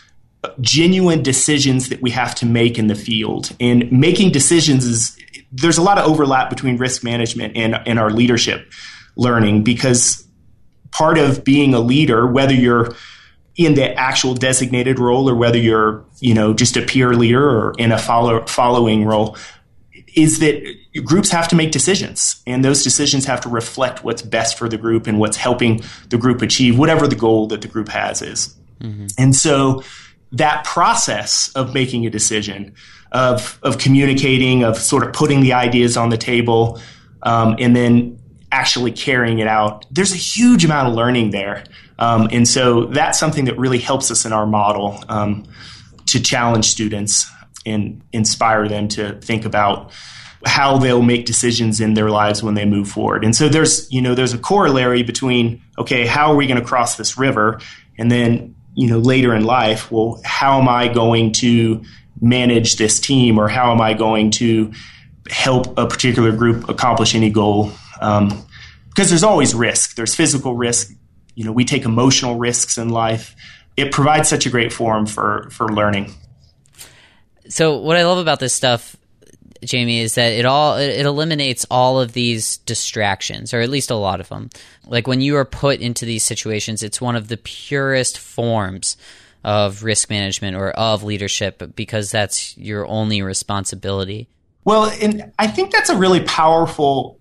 genuine 0.60 1.22
decisions 1.22 1.88
that 1.88 2.02
we 2.02 2.10
have 2.10 2.34
to 2.36 2.46
make 2.46 2.78
in 2.78 2.88
the 2.88 2.94
field. 2.94 3.54
And 3.60 3.90
making 3.92 4.32
decisions 4.32 4.84
is, 4.84 5.16
there's 5.52 5.78
a 5.78 5.82
lot 5.82 5.98
of 5.98 6.08
overlap 6.08 6.50
between 6.50 6.78
risk 6.78 7.04
management 7.04 7.56
and, 7.56 7.80
and 7.86 7.98
our 7.98 8.10
leadership 8.10 8.72
learning 9.16 9.62
because 9.62 10.26
part 10.90 11.18
of 11.18 11.44
being 11.44 11.74
a 11.74 11.80
leader, 11.80 12.26
whether 12.26 12.54
you're 12.54 12.94
in 13.56 13.74
the 13.74 13.94
actual 13.94 14.34
designated 14.34 14.98
role 14.98 15.28
or 15.28 15.34
whether 15.34 15.58
you're, 15.58 16.04
you 16.20 16.34
know, 16.34 16.54
just 16.54 16.76
a 16.76 16.82
peer 16.82 17.14
leader 17.14 17.48
or 17.48 17.74
in 17.78 17.92
a 17.92 17.98
follow, 17.98 18.44
following 18.46 19.04
role, 19.04 19.36
is 20.14 20.40
that 20.40 20.62
groups 21.04 21.30
have 21.30 21.48
to 21.48 21.56
make 21.56 21.70
decisions 21.70 22.42
and 22.46 22.64
those 22.64 22.82
decisions 22.82 23.24
have 23.24 23.40
to 23.40 23.48
reflect 23.48 24.04
what's 24.04 24.22
best 24.22 24.58
for 24.58 24.68
the 24.68 24.76
group 24.76 25.06
and 25.06 25.18
what's 25.18 25.36
helping 25.36 25.80
the 26.08 26.18
group 26.18 26.42
achieve 26.42 26.78
whatever 26.78 27.06
the 27.06 27.16
goal 27.16 27.46
that 27.46 27.62
the 27.62 27.68
group 27.68 27.88
has 27.88 28.20
is. 28.22 28.54
Mm-hmm. 28.80 29.06
And 29.18 29.36
so 29.36 29.82
that 30.32 30.64
process 30.64 31.52
of 31.54 31.74
making 31.74 32.06
a 32.06 32.10
decision, 32.10 32.74
of, 33.12 33.58
of 33.62 33.78
communicating, 33.78 34.64
of 34.64 34.78
sort 34.78 35.04
of 35.04 35.12
putting 35.12 35.40
the 35.40 35.52
ideas 35.52 35.96
on 35.96 36.08
the 36.08 36.16
table, 36.16 36.80
um, 37.22 37.56
and 37.58 37.76
then 37.76 38.18
actually 38.50 38.92
carrying 38.92 39.38
it 39.38 39.46
out, 39.46 39.86
there's 39.90 40.12
a 40.12 40.16
huge 40.16 40.64
amount 40.64 40.88
of 40.88 40.94
learning 40.94 41.30
there. 41.30 41.64
Um, 41.98 42.28
and 42.32 42.46
so 42.46 42.86
that's 42.86 43.18
something 43.18 43.46
that 43.46 43.58
really 43.58 43.78
helps 43.78 44.10
us 44.10 44.24
in 44.24 44.32
our 44.32 44.46
model 44.46 45.02
um, 45.08 45.44
to 46.06 46.20
challenge 46.20 46.66
students 46.66 47.30
and 47.64 48.02
inspire 48.12 48.68
them 48.68 48.88
to 48.88 49.20
think 49.20 49.44
about 49.44 49.92
how 50.44 50.76
they'll 50.78 51.02
make 51.02 51.24
decisions 51.24 51.80
in 51.80 51.94
their 51.94 52.10
lives 52.10 52.42
when 52.42 52.54
they 52.54 52.64
move 52.64 52.88
forward. 52.88 53.24
And 53.24 53.34
so 53.36 53.48
there's, 53.48 53.90
you 53.92 54.02
know, 54.02 54.14
there's 54.14 54.34
a 54.34 54.38
corollary 54.38 55.02
between, 55.02 55.62
okay, 55.78 56.06
how 56.06 56.32
are 56.32 56.36
we 56.36 56.46
going 56.46 56.60
to 56.60 56.66
cross 56.66 56.96
this 56.96 57.16
river? 57.16 57.60
And 57.98 58.10
then, 58.10 58.56
you 58.74 58.88
know, 58.88 58.98
later 58.98 59.34
in 59.34 59.44
life, 59.44 59.90
well, 59.90 60.20
how 60.24 60.60
am 60.60 60.68
I 60.68 60.88
going 60.88 61.32
to 61.32 61.82
manage 62.20 62.76
this 62.76 63.00
team 63.00 63.38
or 63.38 63.48
how 63.48 63.72
am 63.72 63.80
I 63.80 63.94
going 63.94 64.30
to 64.32 64.72
help 65.30 65.78
a 65.78 65.86
particular 65.86 66.32
group 66.32 66.68
accomplish 66.68 67.14
any 67.14 67.30
goal? 67.30 67.72
Um, 68.00 68.46
because 68.88 69.08
there's 69.08 69.22
always 69.22 69.54
risk. 69.54 69.96
There's 69.96 70.14
physical 70.14 70.54
risk, 70.54 70.92
you 71.34 71.44
know, 71.44 71.52
we 71.52 71.64
take 71.64 71.84
emotional 71.84 72.36
risks 72.36 72.78
in 72.78 72.90
life. 72.90 73.34
It 73.76 73.90
provides 73.90 74.28
such 74.28 74.46
a 74.46 74.50
great 74.50 74.72
forum 74.72 75.06
for 75.06 75.48
for 75.50 75.68
learning. 75.68 76.14
So 77.48 77.78
what 77.78 77.96
I 77.96 78.04
love 78.04 78.18
about 78.18 78.38
this 78.38 78.52
stuff 78.52 78.96
Jamie, 79.64 80.00
is 80.00 80.14
that 80.16 80.32
it 80.32 80.44
all 80.44 80.76
it 80.76 81.04
eliminates 81.04 81.66
all 81.70 82.00
of 82.00 82.12
these 82.12 82.58
distractions, 82.58 83.54
or 83.54 83.60
at 83.60 83.70
least 83.70 83.90
a 83.90 83.96
lot 83.96 84.20
of 84.20 84.28
them. 84.28 84.50
Like 84.86 85.06
when 85.06 85.20
you 85.20 85.36
are 85.36 85.44
put 85.44 85.80
into 85.80 86.04
these 86.04 86.24
situations, 86.24 86.82
it's 86.82 87.00
one 87.00 87.16
of 87.16 87.28
the 87.28 87.36
purest 87.36 88.18
forms 88.18 88.96
of 89.44 89.82
risk 89.82 90.08
management 90.08 90.56
or 90.56 90.70
of 90.70 91.02
leadership 91.02 91.74
because 91.74 92.10
that's 92.10 92.56
your 92.56 92.86
only 92.86 93.22
responsibility. 93.22 94.28
Well, 94.64 94.92
and 95.00 95.32
I 95.38 95.48
think 95.48 95.72
that's 95.72 95.90
a 95.90 95.96
really 95.96 96.20
powerful 96.20 97.18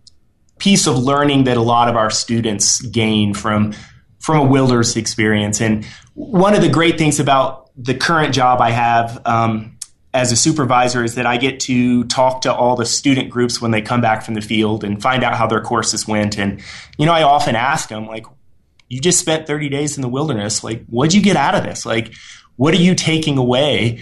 piece 0.60 0.86
of 0.86 0.98
learning 0.98 1.46
that 1.46 1.58
a 1.58 1.62
lot 1.62 1.90
of 1.90 1.96
our 1.96 2.12
students 2.12 2.82
gain 2.82 3.34
from 3.34 3.74
from 4.20 4.38
a 4.38 4.44
wilderness 4.44 4.96
experience. 4.96 5.60
And 5.60 5.86
one 6.14 6.54
of 6.54 6.62
the 6.62 6.70
great 6.70 7.00
things 7.00 7.20
about 7.20 7.72
the 7.76 7.96
current 7.96 8.36
job 8.36 8.62
I 8.62 8.70
have 8.70 9.20
um, 9.26 9.78
as 10.14 10.32
a 10.32 10.36
supervisor 10.36 11.04
is 11.04 11.16
that 11.16 11.26
I 11.26 11.38
get 11.38 11.60
to 11.62 12.04
talk 12.06 12.42
to 12.42 12.54
all 12.54 12.76
the 12.76 12.86
student 12.86 13.30
groups 13.30 13.62
when 13.62 13.72
they 13.72 13.82
come 13.82 14.02
back 14.02 14.24
from 14.24 14.34
the 14.34 14.42
field 14.42 14.84
and 14.84 15.02
find 15.02 15.24
out 15.24 15.36
how 15.36 15.48
their 15.48 15.62
courses 15.62 16.08
went. 16.08 16.38
And, 16.38 16.62
you 16.98 17.06
know, 17.06 17.14
I 17.14 17.24
often 17.24 17.56
ask 17.56 17.88
them, 17.88 18.08
like, 18.08 18.26
you 18.90 19.00
just 19.00 19.20
spent 19.20 19.48
30 19.48 19.70
days 19.70 19.98
in 19.98 20.02
the 20.02 20.10
wilderness. 20.10 20.64
Like, 20.64 20.86
what'd 20.88 21.14
you 21.14 21.22
get 21.22 21.38
out 21.38 21.56
of 21.56 21.64
this? 21.64 21.86
Like, 21.86 22.14
what 22.58 22.74
are 22.74 22.78
you 22.78 22.94
taking 22.94 23.38
away 23.38 24.02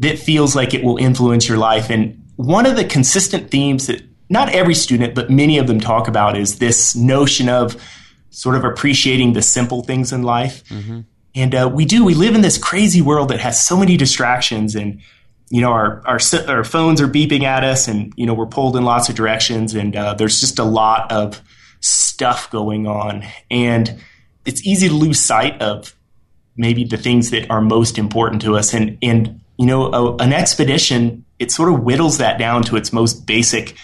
that 0.00 0.18
feels 0.18 0.54
like 0.54 0.74
it 0.74 0.84
will 0.84 0.98
influence 0.98 1.48
your 1.48 1.56
life? 1.56 1.88
And 1.88 2.22
one 2.36 2.66
of 2.66 2.76
the 2.76 2.84
consistent 2.84 3.50
themes 3.50 3.86
that 3.86 4.02
not 4.28 4.50
every 4.50 4.74
student, 4.74 5.14
but 5.14 5.30
many 5.30 5.56
of 5.56 5.66
them 5.66 5.80
talk 5.80 6.06
about 6.06 6.36
is 6.36 6.58
this 6.58 6.94
notion 6.94 7.48
of 7.48 7.80
sort 8.30 8.56
of 8.56 8.64
appreciating 8.64 9.32
the 9.32 9.40
simple 9.40 9.82
things 9.82 10.12
in 10.12 10.22
life. 10.22 10.64
Mm-hmm. 10.68 11.00
And 11.34 11.54
uh, 11.54 11.70
we 11.72 11.84
do. 11.86 12.04
We 12.04 12.14
live 12.14 12.34
in 12.34 12.42
this 12.42 12.58
crazy 12.58 13.00
world 13.00 13.28
that 13.28 13.40
has 13.40 13.64
so 13.64 13.76
many 13.76 13.96
distractions, 13.96 14.74
and 14.74 15.00
you 15.48 15.60
know, 15.60 15.70
our, 15.70 16.02
our 16.06 16.18
our 16.48 16.64
phones 16.64 17.00
are 17.00 17.08
beeping 17.08 17.42
at 17.42 17.64
us, 17.64 17.88
and 17.88 18.12
you 18.16 18.26
know, 18.26 18.34
we're 18.34 18.46
pulled 18.46 18.76
in 18.76 18.84
lots 18.84 19.08
of 19.08 19.14
directions, 19.14 19.74
and 19.74 19.94
uh, 19.94 20.14
there's 20.14 20.40
just 20.40 20.58
a 20.58 20.64
lot 20.64 21.10
of 21.12 21.40
stuff 21.80 22.50
going 22.50 22.86
on, 22.86 23.24
and 23.50 24.00
it's 24.44 24.66
easy 24.66 24.88
to 24.88 24.94
lose 24.94 25.20
sight 25.20 25.60
of 25.62 25.94
maybe 26.56 26.84
the 26.84 26.96
things 26.96 27.30
that 27.30 27.50
are 27.50 27.60
most 27.60 27.98
important 27.98 28.42
to 28.42 28.56
us, 28.56 28.74
and 28.74 28.98
and 29.02 29.40
you 29.58 29.66
know, 29.66 29.92
a, 29.92 30.16
an 30.16 30.32
expedition 30.32 31.24
it 31.38 31.50
sort 31.50 31.72
of 31.72 31.82
whittles 31.82 32.18
that 32.18 32.38
down 32.38 32.62
to 32.64 32.76
its 32.76 32.92
most 32.92 33.26
basic 33.26 33.76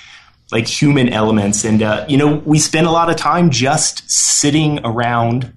like 0.51 0.67
human 0.67 1.09
elements. 1.09 1.65
And, 1.65 1.83
uh, 1.83 2.05
you 2.09 2.17
know, 2.17 2.37
we 2.45 2.59
spend 2.59 2.87
a 2.87 2.91
lot 2.91 3.11
of 3.11 3.17
time 3.17 3.51
just 3.51 4.11
sitting 4.11 4.81
around 4.85 5.53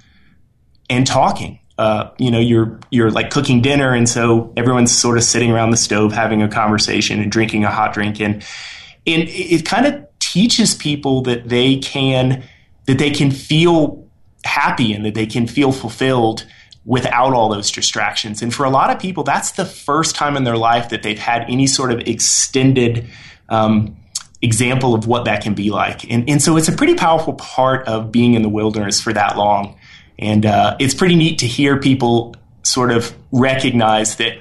and 0.90 1.06
talking. 1.06 1.60
Uh, 1.78 2.10
you 2.18 2.32
know, 2.32 2.40
you're 2.40 2.80
you're 2.90 3.12
like 3.12 3.30
cooking 3.32 3.62
dinner, 3.62 3.94
and 3.94 4.08
so 4.08 4.54
everyone's 4.56 4.96
sort 4.96 5.18
of 5.18 5.24
sitting 5.24 5.52
around 5.52 5.72
the 5.72 5.78
stove 5.78 6.14
having 6.14 6.42
a 6.42 6.48
conversation 6.48 7.22
and 7.22 7.32
drinking 7.32 7.66
a 7.66 7.72
hot 7.72 7.94
drink, 7.94 8.22
and 8.22 8.36
and 9.06 9.24
it, 9.28 9.66
kind 9.66 9.86
of 9.86 10.06
teaches 10.20 10.74
people 10.74 11.22
that 11.22 11.50
they 11.50 11.78
can 11.78 12.44
that 12.86 12.98
they 12.98 13.12
can 13.12 13.30
feel 13.30 14.08
happy 14.46 14.94
and 14.94 15.06
that 15.06 15.16
they 15.16 15.26
can 15.26 15.48
feel 15.48 15.72
fulfilled 15.72 16.46
without 16.86 17.34
all 17.34 17.50
those 17.50 17.72
distractions. 17.72 18.42
And 18.42 18.54
for 18.54 18.64
a 18.64 18.70
lot 18.70 18.92
of 18.92 19.00
people, 19.00 19.24
that's 19.24 19.52
the 19.52 19.66
first 19.66 20.16
time 20.16 20.38
in 20.38 20.44
their 20.44 20.58
life 20.58 20.90
that 20.90 21.04
they've 21.04 21.20
had 21.20 21.44
any 21.50 21.66
sort 21.68 21.92
of 21.92 22.00
extended 22.02 23.10
um, 23.50 23.98
example 24.42 24.94
of 24.94 25.08
what 25.08 25.26
that 25.26 25.42
can 25.42 25.56
be 25.56 25.72
like. 25.72 26.10
And, 26.12 26.30
and 26.30 26.42
so 26.42 26.58
it's 26.58 26.68
a 26.68 26.72
pretty 26.72 26.96
powerful 26.96 27.34
part 27.34 27.88
of 27.88 28.12
being 28.12 28.36
in 28.36 28.44
the 28.44 28.50
wilderness 28.50 29.02
for 29.02 29.12
that 29.14 29.36
long. 29.38 29.78
And 30.18 30.46
uh, 30.46 30.78
it's 30.80 30.94
pretty 30.94 31.16
neat 31.16 31.40
to 31.40 31.48
hear 31.48 31.80
people 31.80 32.36
sort 32.64 32.92
of 32.92 33.16
recognize 33.32 34.16
that 34.18 34.38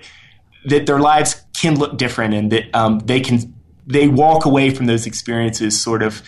that 0.67 0.87
their 0.87 0.99
lives 0.99 1.43
can 1.53 1.79
look 1.79 1.99
different 1.99 2.33
and 2.35 2.51
that 2.53 2.75
um, 2.75 3.01
they 3.01 3.21
can 3.21 3.55
they 3.87 4.09
walk 4.09 4.47
away 4.47 4.71
from 4.71 4.87
those 4.87 5.07
experiences 5.07 5.81
sort 5.81 6.03
of 6.03 6.23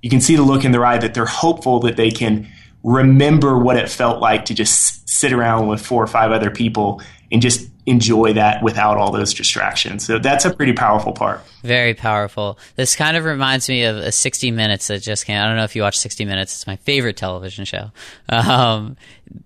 you 0.00 0.08
can 0.08 0.20
see 0.20 0.34
the 0.34 0.42
look 0.42 0.64
in 0.64 0.72
their 0.72 0.84
eye 0.84 0.98
that 0.98 1.14
they're 1.14 1.26
hopeful 1.26 1.80
that 1.80 1.96
they 1.96 2.10
can 2.10 2.48
remember 2.82 3.58
what 3.58 3.76
it 3.76 3.88
felt 3.88 4.20
like 4.20 4.46
to 4.46 4.54
just 4.54 5.08
sit 5.08 5.32
around 5.32 5.68
with 5.68 5.84
four 5.84 6.02
or 6.02 6.06
five 6.06 6.32
other 6.32 6.50
people 6.50 7.02
and 7.32 7.40
just 7.40 7.68
enjoy 7.86 8.34
that 8.34 8.62
without 8.62 8.98
all 8.98 9.10
those 9.10 9.34
distractions. 9.34 10.06
So 10.06 10.18
that's 10.18 10.44
a 10.44 10.54
pretty 10.54 10.74
powerful 10.74 11.12
part. 11.12 11.40
Very 11.62 11.94
powerful. 11.94 12.58
This 12.76 12.94
kind 12.94 13.16
of 13.16 13.24
reminds 13.24 13.68
me 13.68 13.84
of 13.84 13.96
a 13.96 14.12
60 14.12 14.50
Minutes 14.52 14.86
that 14.88 15.02
just 15.02 15.26
came. 15.26 15.40
I 15.40 15.46
don't 15.46 15.56
know 15.56 15.64
if 15.64 15.74
you 15.74 15.82
watch 15.82 15.98
60 15.98 16.24
Minutes. 16.26 16.54
It's 16.54 16.66
my 16.66 16.76
favorite 16.76 17.16
television 17.16 17.64
show. 17.64 17.90
Um, 18.28 18.96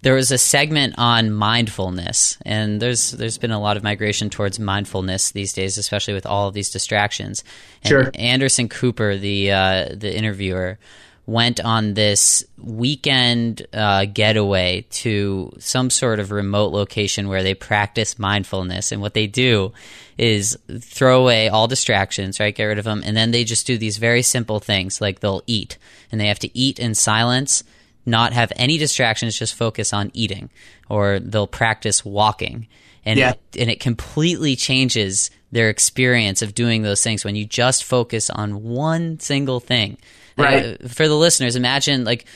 there 0.03 0.15
was 0.15 0.33
a 0.33 0.39
segment 0.39 0.97
on 0.99 1.33
mindfulness, 1.33 2.39
and 2.45 2.83
there's 2.83 3.13
there's 3.13 3.39
been 3.39 3.53
a 3.53 3.61
lot 3.61 3.77
of 3.77 3.85
migration 3.85 4.31
towards 4.31 4.59
mindfulness 4.59 5.31
these 5.31 5.53
days, 5.53 5.79
especially 5.79 6.15
with 6.15 6.27
all 6.27 6.49
of 6.49 6.55
these 6.55 6.71
distractions. 6.71 7.45
And 7.85 7.89
sure. 7.89 8.11
Anderson 8.15 8.69
Cooper, 8.69 9.17
the 9.17 9.53
uh, 9.53 9.89
the 9.95 10.15
interviewer 10.15 10.79
went 11.27 11.59
on 11.59 11.95
this 11.95 12.45
weekend 12.57 13.67
uh, 13.73 14.05
getaway 14.05 14.87
to 14.91 15.53
some 15.59 15.91
sort 15.91 16.21
of 16.21 16.31
remote 16.31 16.73
location 16.73 17.27
where 17.29 17.43
they 17.43 17.55
practice 17.55 18.19
mindfulness. 18.19 18.93
And 18.93 19.03
what 19.03 19.15
they 19.15 19.27
do 19.27 19.73
is 20.17 20.57
throw 20.81 21.23
away 21.23 21.49
all 21.49 21.67
distractions, 21.67 22.39
right? 22.39 22.55
Get 22.55 22.65
rid 22.65 22.79
of 22.79 22.85
them. 22.85 23.03
And 23.05 23.17
then 23.17 23.33
they 23.33 23.43
just 23.43 23.67
do 23.67 23.77
these 23.77 23.99
very 23.99 24.23
simple 24.23 24.61
things 24.61 25.01
like 25.01 25.19
they'll 25.19 25.43
eat 25.49 25.79
and 26.13 26.21
they 26.21 26.29
have 26.29 26.39
to 26.39 26.59
eat 26.59 26.79
in 26.79 26.95
silence, 26.95 27.65
not 28.07 28.33
have 28.33 28.53
any 28.55 28.79
distractions, 28.79 29.37
just 29.37 29.57
focus 29.57 29.93
on 29.93 30.13
eating. 30.15 30.49
Or 30.89 31.19
they'll 31.19 31.49
practice 31.49 32.05
walking. 32.05 32.69
And, 33.05 33.19
yeah. 33.19 33.35
and 33.59 33.69
it 33.69 33.81
completely 33.81 34.55
changes 34.55 35.31
their 35.51 35.71
experience 35.71 36.43
of 36.43 36.55
doing 36.55 36.83
those 36.83 37.03
things 37.03 37.25
when 37.25 37.35
you 37.35 37.45
just 37.45 37.83
focus 37.83 38.31
on 38.31 38.63
one 38.63 39.19
single 39.19 39.59
thing. 39.59 39.99
Right. 40.37 40.79
Uh, 40.83 40.89
for 40.89 41.09
the 41.09 41.17
listeners, 41.17 41.57
imagine 41.57 42.05
like 42.05 42.27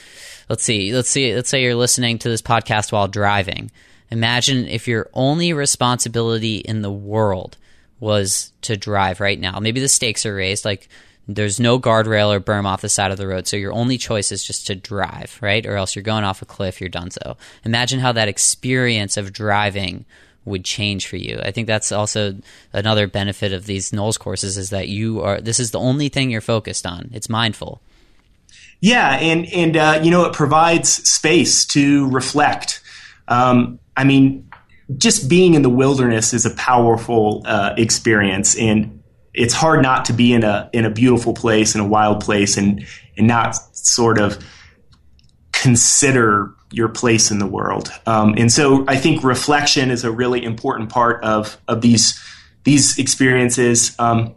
let's 0.49 0.65
see, 0.65 0.93
let's 0.93 1.11
see, 1.11 1.35
let's 1.35 1.49
say 1.49 1.63
you're 1.63 1.75
listening 1.75 2.19
to 2.19 2.29
this 2.29 2.43
podcast 2.43 2.93
while 2.93 3.09
driving. 3.09 3.71
Imagine 4.11 4.67
if 4.67 4.89
your 4.89 5.09
only 5.15 5.53
responsibility 5.53 6.57
in 6.57 6.83
the 6.83 6.91
world 6.91 7.57
was 8.01 8.53
to 8.63 8.77
drive 8.77 9.21
right 9.21 9.39
now. 9.39 9.61
Maybe 9.61 9.81
the 9.81 9.89
stakes 9.89 10.27
are 10.27 10.35
raised, 10.35 10.65
like 10.65 10.89
there's 11.29 11.61
no 11.61 11.79
guardrail 11.79 12.35
or 12.35 12.41
berm 12.41 12.65
off 12.65 12.81
the 12.81 12.89
side 12.89 13.13
of 13.13 13.19
the 13.19 13.29
road, 13.29 13.47
so 13.47 13.57
your 13.57 13.73
only 13.73 13.99
choice 13.99 14.33
is 14.33 14.43
just 14.43 14.67
to 14.67 14.75
drive, 14.75 15.39
right? 15.41 15.65
Or 15.65 15.77
else 15.77 15.95
you're 15.95 16.03
going 16.03 16.25
off 16.25 16.43
a 16.43 16.47
cliff, 16.47 16.81
you're 16.81 16.89
done 16.89 17.11
so. 17.11 17.37
Imagine 17.65 18.01
how 18.01 18.13
that 18.13 18.29
experience 18.29 19.17
of 19.17 19.33
driving 19.33 20.05
would 20.45 20.65
change 20.65 21.07
for 21.07 21.17
you. 21.17 21.39
I 21.43 21.53
think 21.53 21.67
that's 21.67 21.93
also 21.93 22.37
another 22.73 23.07
benefit 23.07 23.53
of 23.53 23.67
these 23.67 23.93
NOLS 23.93 24.19
courses 24.19 24.57
is 24.57 24.71
that 24.71 24.89
you 24.89 25.21
are 25.21 25.41
this 25.41 25.61
is 25.61 25.71
the 25.71 25.79
only 25.79 26.09
thing 26.09 26.31
you're 26.31 26.41
focused 26.41 26.87
on. 26.87 27.11
It's 27.13 27.29
mindful. 27.29 27.81
Yeah, 28.81 29.17
and 29.17 29.47
and 29.53 29.77
uh, 29.77 30.01
you 30.03 30.11
know 30.11 30.25
it 30.25 30.33
provides 30.33 30.89
space 31.09 31.65
to 31.67 32.09
reflect. 32.11 32.83
Um, 33.29 33.79
I 33.97 34.05
mean, 34.05 34.51
just 34.97 35.29
being 35.29 35.55
in 35.55 35.63
the 35.63 35.71
wilderness 35.71 36.33
is 36.33 36.47
a 36.47 36.55
powerful 36.55 37.43
uh, 37.45 37.75
experience, 37.77 38.57
and 38.57 39.03
it's 39.35 39.55
hard 39.55 39.83
not 39.83 40.07
to 40.07 40.13
be 40.13 40.33
in 40.33 40.45
a 40.45 40.71
in 40.73 40.85
a 40.85 40.91
beautiful 40.91 41.35
place, 41.35 41.75
in 41.75 41.81
a 41.81 41.87
wild 41.87 42.21
place, 42.21 42.57
and 42.57 42.87
and 43.19 43.27
not 43.27 43.55
sort 43.77 44.19
of 44.19 44.43
consider 45.53 46.55
your 46.73 46.89
place 46.89 47.31
in 47.31 47.39
the 47.39 47.47
world. 47.47 47.91
Um, 48.07 48.35
and 48.39 48.51
so, 48.51 48.85
I 48.89 48.97
think 48.97 49.23
reflection 49.23 49.91
is 49.91 50.05
a 50.05 50.11
really 50.11 50.43
important 50.43 50.89
part 50.89 51.23
of 51.23 51.59
of 51.69 51.83
these 51.83 52.19
these 52.65 52.99
experiences. 52.99 53.95
Um, 53.99 54.35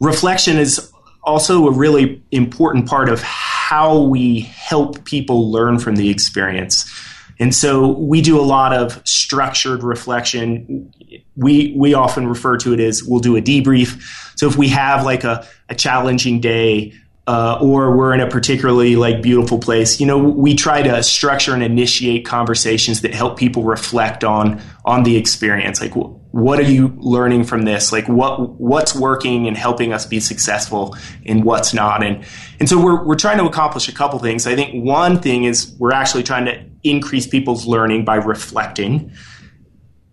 reflection 0.00 0.56
is 0.58 0.91
also 1.24 1.66
a 1.66 1.70
really 1.70 2.22
important 2.30 2.88
part 2.88 3.08
of 3.08 3.22
how 3.22 4.02
we 4.02 4.40
help 4.40 5.04
people 5.04 5.50
learn 5.50 5.78
from 5.78 5.96
the 5.96 6.10
experience. 6.10 6.90
And 7.38 7.54
so 7.54 7.92
we 7.92 8.20
do 8.20 8.38
a 8.38 8.42
lot 8.42 8.72
of 8.72 9.00
structured 9.06 9.82
reflection. 9.82 10.92
We 11.36 11.74
we 11.76 11.94
often 11.94 12.28
refer 12.28 12.56
to 12.58 12.72
it 12.72 12.80
as 12.80 13.02
we'll 13.02 13.20
do 13.20 13.36
a 13.36 13.42
debrief. 13.42 14.00
So 14.36 14.46
if 14.46 14.56
we 14.56 14.68
have 14.68 15.04
like 15.04 15.24
a, 15.24 15.46
a 15.68 15.74
challenging 15.74 16.40
day 16.40 16.92
uh, 17.26 17.58
or 17.60 17.96
we're 17.96 18.12
in 18.14 18.20
a 18.20 18.28
particularly 18.28 18.96
like 18.96 19.22
beautiful 19.22 19.58
place, 19.58 20.00
you 20.00 20.06
know, 20.06 20.18
we 20.18 20.54
try 20.54 20.82
to 20.82 21.02
structure 21.02 21.54
and 21.54 21.62
initiate 21.62 22.24
conversations 22.26 23.00
that 23.00 23.14
help 23.14 23.38
people 23.38 23.62
reflect 23.62 24.24
on 24.24 24.60
on 24.84 25.02
the 25.04 25.16
experience. 25.16 25.80
Like, 25.80 25.94
what 26.32 26.58
are 26.58 26.64
you 26.64 26.94
learning 26.96 27.44
from 27.44 27.62
this? 27.62 27.92
Like, 27.92 28.08
what 28.08 28.58
what's 28.58 28.94
working 28.94 29.46
and 29.46 29.56
helping 29.56 29.92
us 29.92 30.06
be 30.06 30.18
successful, 30.18 30.96
and 31.26 31.44
what's 31.44 31.72
not? 31.74 32.02
And 32.02 32.24
and 32.58 32.68
so 32.68 32.82
we're 32.82 33.04
we're 33.04 33.16
trying 33.16 33.38
to 33.38 33.44
accomplish 33.44 33.88
a 33.88 33.92
couple 33.92 34.18
things. 34.18 34.46
I 34.46 34.56
think 34.56 34.84
one 34.84 35.20
thing 35.20 35.44
is 35.44 35.74
we're 35.78 35.92
actually 35.92 36.22
trying 36.22 36.46
to 36.46 36.64
increase 36.82 37.26
people's 37.26 37.66
learning 37.66 38.06
by 38.06 38.16
reflecting, 38.16 39.12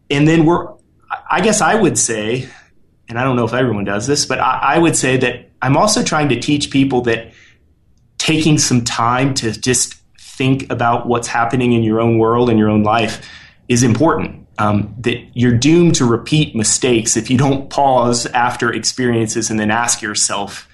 and 0.09 0.27
then 0.27 0.45
we're, 0.45 0.67
I 1.31 1.39
guess 1.39 1.61
I 1.61 1.75
would 1.75 1.97
say, 1.97 2.49
and 3.07 3.17
I 3.17 3.23
don't 3.23 3.37
know 3.37 3.45
if 3.45 3.53
everyone 3.53 3.85
does 3.85 4.05
this, 4.05 4.25
but 4.25 4.39
I, 4.39 4.75
I 4.75 4.77
would 4.77 4.97
say 4.97 5.15
that 5.17 5.49
I'm 5.61 5.77
also 5.77 6.03
trying 6.03 6.29
to 6.29 6.39
teach 6.39 6.69
people 6.69 7.01
that 7.03 7.31
taking 8.17 8.57
some 8.57 8.83
time 8.83 9.33
to 9.35 9.53
just 9.53 9.95
think 10.19 10.69
about 10.69 11.07
what's 11.07 11.29
happening 11.29 11.71
in 11.71 11.83
your 11.83 12.01
own 12.01 12.17
world 12.17 12.49
and 12.49 12.59
your 12.59 12.69
own 12.69 12.83
life 12.83 13.25
is 13.69 13.83
important. 13.83 14.47
Um, 14.59 14.93
that 14.99 15.17
you're 15.33 15.57
doomed 15.57 15.95
to 15.95 16.05
repeat 16.05 16.53
mistakes 16.53 17.15
if 17.15 17.29
you 17.29 17.37
don't 17.37 17.69
pause 17.69 18.25
after 18.27 18.73
experiences 18.73 19.49
and 19.49 19.57
then 19.59 19.71
ask 19.71 20.01
yourself, 20.01 20.67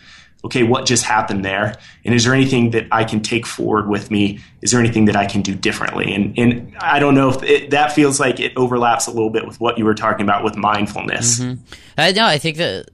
okay, 0.46 0.64
what 0.64 0.86
just 0.86 1.04
happened 1.04 1.44
there? 1.44 1.76
And 2.04 2.14
is 2.14 2.24
there 2.24 2.34
anything 2.34 2.72
that 2.72 2.88
I 2.92 3.04
can 3.04 3.22
take 3.22 3.46
forward 3.46 3.88
with 3.88 4.12
me? 4.12 4.40
Is 4.62 4.72
there 4.72 4.80
anything 4.80 5.06
that 5.06 5.16
I 5.16 5.26
can 5.26 5.42
do 5.42 5.56
differently? 5.56 6.14
And, 6.14 6.38
and 6.38 6.76
I 6.80 7.00
don't 7.00 7.16
know 7.16 7.30
if 7.30 7.44
it, 7.44 7.72
that 7.72 7.94
feels 7.94 8.20
like 8.20 8.40
it 8.40 8.54
overlaps 8.56 9.08
a 9.08 9.12
little 9.12 9.32
bit 9.32 9.46
with 9.46 9.60
what 9.60 9.78
you 9.78 9.86
were 9.86 9.96
talking 9.96 10.24
about 10.24 10.44
with 10.44 10.56
mindfulness. 10.56 11.40
Mm-hmm. 11.40 11.62
Uh, 11.98 12.12
no, 12.16 12.26
I 12.26 12.38
think 12.38 12.58
that 12.58 12.86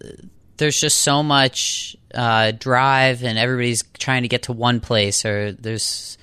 there's 0.58 0.80
just 0.80 1.00
so 1.00 1.24
much 1.24 1.98
uh, 2.14 2.52
drive 2.52 3.24
and 3.24 3.38
everybody's 3.38 3.84
trying 3.98 4.22
to 4.22 4.28
get 4.28 4.44
to 4.44 4.54
one 4.54 4.80
place 4.80 5.26
or 5.26 5.52
there's 5.54 6.18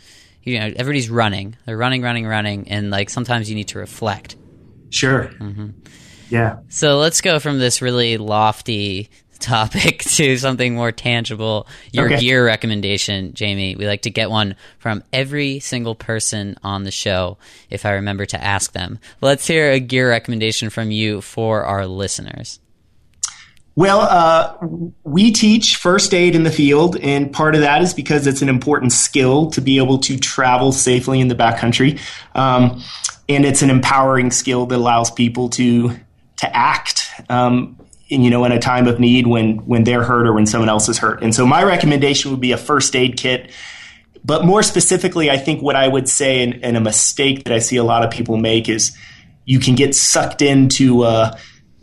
you 0.44 0.58
know 0.58 0.72
everybody's 0.76 1.10
running 1.10 1.56
they're 1.66 1.76
running 1.76 2.02
running 2.02 2.26
running 2.26 2.68
and 2.68 2.90
like 2.90 3.10
sometimes 3.10 3.50
you 3.50 3.56
need 3.56 3.68
to 3.68 3.78
reflect 3.78 4.36
sure. 4.90 5.28
Mm-hmm. 5.38 5.70
yeah. 6.28 6.58
So 6.68 6.98
let's 6.98 7.20
go 7.20 7.38
from 7.38 7.58
this 7.58 7.82
really 7.82 8.18
lofty 8.18 9.10
topic 9.38 9.98
to 10.04 10.36
something 10.36 10.74
more 10.74 10.92
tangible. 10.92 11.66
Your 11.92 12.06
okay. 12.06 12.20
gear 12.20 12.44
recommendation 12.44 13.34
jamie. 13.34 13.76
We 13.76 13.86
like 13.86 14.02
to 14.02 14.10
get 14.10 14.30
one 14.30 14.56
from 14.78 15.02
every 15.12 15.60
single 15.60 15.94
person 15.94 16.56
on 16.62 16.84
the 16.84 16.90
show 16.90 17.38
if 17.70 17.86
i 17.86 17.92
remember 17.92 18.26
to 18.26 18.42
ask 18.42 18.72
them. 18.72 18.98
Let's 19.20 19.46
hear 19.46 19.70
a 19.70 19.80
gear 19.80 20.10
recommendation 20.10 20.70
from 20.70 20.90
you 20.90 21.20
for 21.20 21.64
our 21.64 21.86
listeners. 21.86 22.60
Well, 23.78 24.00
uh, 24.00 24.56
we 25.04 25.30
teach 25.30 25.76
first 25.76 26.12
aid 26.12 26.34
in 26.34 26.42
the 26.42 26.50
field, 26.50 26.96
and 26.96 27.32
part 27.32 27.54
of 27.54 27.60
that 27.60 27.80
is 27.80 27.94
because 27.94 28.26
it's 28.26 28.42
an 28.42 28.48
important 28.48 28.90
skill 28.90 29.52
to 29.52 29.60
be 29.60 29.78
able 29.78 29.98
to 29.98 30.18
travel 30.18 30.72
safely 30.72 31.20
in 31.20 31.28
the 31.28 31.36
backcountry, 31.36 32.00
um, 32.34 32.82
and 33.28 33.44
it's 33.44 33.62
an 33.62 33.70
empowering 33.70 34.30
skill 34.30 34.66
that 34.66 34.76
allows 34.76 35.10
people 35.10 35.48
to 35.50 35.90
to 36.38 36.56
act. 36.56 37.04
Um, 37.28 37.76
in, 38.08 38.22
you 38.22 38.30
know, 38.30 38.44
in 38.46 38.52
a 38.52 38.58
time 38.58 38.86
of 38.86 38.98
need 38.98 39.26
when 39.26 39.58
when 39.66 39.84
they're 39.84 40.02
hurt 40.02 40.26
or 40.26 40.32
when 40.32 40.46
someone 40.46 40.68
else 40.68 40.88
is 40.88 40.98
hurt. 40.98 41.22
And 41.22 41.34
so, 41.34 41.46
my 41.46 41.62
recommendation 41.62 42.30
would 42.30 42.40
be 42.40 42.52
a 42.52 42.56
first 42.56 42.96
aid 42.96 43.16
kit. 43.18 43.50
But 44.24 44.44
more 44.44 44.62
specifically, 44.62 45.30
I 45.30 45.36
think 45.36 45.62
what 45.62 45.76
I 45.76 45.88
would 45.88 46.08
say, 46.08 46.42
and, 46.42 46.64
and 46.64 46.76
a 46.76 46.80
mistake 46.80 47.44
that 47.44 47.52
I 47.52 47.58
see 47.58 47.76
a 47.76 47.84
lot 47.84 48.04
of 48.04 48.10
people 48.10 48.36
make 48.36 48.68
is 48.68 48.96
you 49.44 49.60
can 49.60 49.74
get 49.74 49.94
sucked 49.94 50.42
into. 50.42 51.02
Uh, 51.02 51.36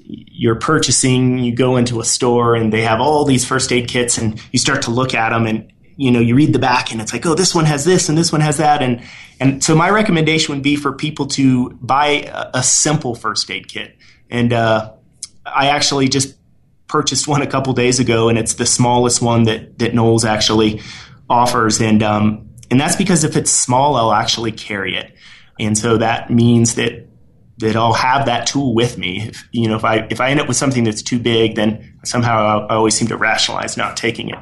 you're 0.08 0.56
purchasing, 0.56 1.40
you 1.40 1.56
go 1.56 1.78
into 1.78 2.00
a 2.00 2.06
store 2.06 2.56
and 2.56 2.72
they 2.72 2.82
have 2.82 3.02
all 3.02 3.26
these 3.26 3.44
first 3.44 3.72
aid 3.72 3.88
kits 3.88 4.20
and 4.20 4.40
you 4.52 4.60
start 4.60 4.84
to 4.84 4.92
look 4.92 5.16
at 5.16 5.32
them 5.32 5.48
and 5.48 5.72
you 5.98 6.12
know 6.12 6.20
you 6.20 6.36
read 6.36 6.54
the 6.54 6.60
back 6.60 6.92
and 6.92 7.02
it's 7.02 7.14
like 7.14 7.26
oh 7.26 7.36
this 7.36 7.56
one 7.56 7.66
has 7.66 7.86
this 7.86 8.10
and 8.10 8.18
this 8.18 8.32
one 8.32 8.42
has 8.42 8.58
that 8.58 8.82
and 8.82 9.02
and 9.40 9.64
so 9.64 9.76
my 9.76 9.90
recommendation 9.90 10.54
would 10.54 10.64
be 10.64 10.76
for 10.76 10.94
people 10.94 11.28
to 11.28 11.70
buy 11.82 12.08
a, 12.08 12.60
a 12.60 12.64
simple 12.64 13.16
first 13.16 13.50
aid 13.50 13.68
kit 13.68 13.96
and 14.30 14.54
uh, 14.54 14.92
I 15.46 15.68
actually 15.68 16.08
just 16.08 16.36
purchased 16.88 17.28
one 17.28 17.42
a 17.42 17.48
couple 17.48 17.74
days 17.74 18.00
ago 18.00 18.30
and 18.30 18.38
it's 18.38 18.56
the 18.56 18.66
smallest 18.66 19.22
one 19.22 19.44
that 19.44 19.80
that 19.80 19.94
NOLS 19.94 20.26
actually 20.26 20.82
offers 21.30 21.82
and 21.82 22.04
um, 22.04 22.50
and 22.70 22.80
that's 22.80 22.96
because 22.96 23.24
if 23.24 23.36
it's 23.36 23.52
small 23.52 23.96
I'll 23.96 24.14
actually 24.14 24.52
carry 24.52 24.96
it 24.96 25.14
and 25.60 25.78
so 25.78 25.98
that 25.98 26.30
means 26.30 26.76
that 26.76 27.06
that 27.58 27.76
I'll 27.76 27.94
have 27.94 28.26
that 28.26 28.48
tool 28.48 28.76
with 28.76 28.98
me. 28.98 29.28
If, 29.30 29.48
you 29.52 29.70
know, 29.70 29.76
if 29.76 29.86
I 29.86 30.08
if 30.10 30.20
I 30.20 30.30
end 30.30 30.40
up 30.40 30.48
with 30.48 30.58
something 30.58 30.84
that's 30.84 31.02
too 31.02 31.20
big, 31.20 31.56
then 31.56 32.00
somehow 32.04 32.68
I 32.68 32.76
always 32.76 32.96
seem 32.96 33.08
to 33.10 33.18
rationalize 33.18 33.78
not 33.78 33.96
taking 33.96 34.30
it. 34.30 34.40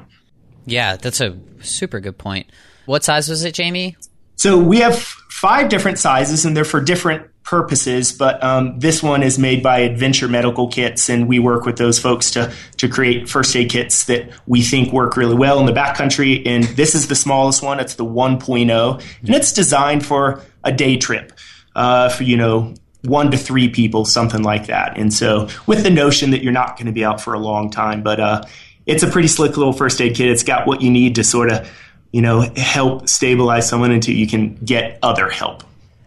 Yeah, 0.65 0.95
that's 0.95 1.21
a 1.21 1.38
super 1.62 1.99
good 1.99 2.17
point. 2.17 2.47
What 2.86 3.04
size 3.04 3.30
was 3.30 3.43
it, 3.43 3.54
Jamie? 3.54 3.95
So 4.36 4.58
we 4.58 4.80
have 4.80 4.97
five 4.97 5.69
different 5.69 5.99
sizes, 5.99 6.45
and 6.45 6.56
they're 6.56 6.65
for 6.65 6.82
different 6.82 7.30
purposes. 7.43 8.12
But 8.12 8.43
um, 8.43 8.80
this 8.80 9.04
one 9.04 9.23
is 9.23 9.38
made 9.38 9.62
by 9.62 9.80
Adventure 9.80 10.28
Medical 10.28 10.67
Kits, 10.67 11.10
and 11.10 11.28
we 11.28 11.39
work 11.39 11.65
with 11.65 11.78
those 11.78 11.99
folks 11.99 12.32
to 12.32 12.54
to 12.78 12.89
create 12.89 13.30
first 13.30 13.56
aid 13.56 13.69
kits 13.69 14.06
that 14.06 14.30
we 14.47 14.62
think 14.62 14.91
work 14.91 15.17
really 15.17 15.36
well 15.36 15.60
in 15.60 15.65
the 15.65 15.73
backcountry. 15.73 16.45
And 16.45 16.63
this 16.63 16.95
is 16.95 17.08
the 17.08 17.15
smallest 17.15 17.62
one; 17.62 17.80
it's 17.80 17.95
the 17.95 18.06
1.0, 18.06 19.04
and 19.21 19.30
it's 19.30 19.52
designed 19.52 20.06
for 20.06 20.41
a 20.63 20.71
day 20.71 20.97
trip. 20.97 21.32
Uh, 21.76 22.08
for 22.10 22.23
you 22.23 22.38
know 22.38 22.73
one 23.04 23.32
to 23.32 23.38
three 23.38 23.67
people, 23.67 24.06
something 24.06 24.43
like 24.43 24.67
that. 24.67 24.97
And 24.97 25.13
so, 25.13 25.49
with 25.67 25.84
the 25.84 25.89
notion 25.89 26.32
that 26.32 26.43
you're 26.43 26.54
not 26.54 26.78
going 26.78 26.86
to 26.86 26.91
be 26.91 27.04
out 27.04 27.19
for 27.19 27.34
a 27.34 27.39
long 27.39 27.69
time, 27.69 28.02
but 28.02 28.19
uh, 28.19 28.43
it's 28.85 29.03
a 29.03 29.07
pretty 29.07 29.27
slick 29.27 29.57
little 29.57 29.73
first 29.73 30.01
aid 30.01 30.15
kit. 30.15 30.29
It's 30.29 30.43
got 30.43 30.67
what 30.67 30.81
you 30.81 30.89
need 30.89 31.15
to 31.15 31.23
sort 31.23 31.51
of, 31.51 31.69
you 32.11 32.21
know, 32.21 32.41
help 32.55 33.07
stabilize 33.07 33.67
someone 33.67 33.91
until 33.91 34.15
you 34.15 34.27
can 34.27 34.55
get 34.55 34.99
other 35.01 35.29
help. 35.29 35.63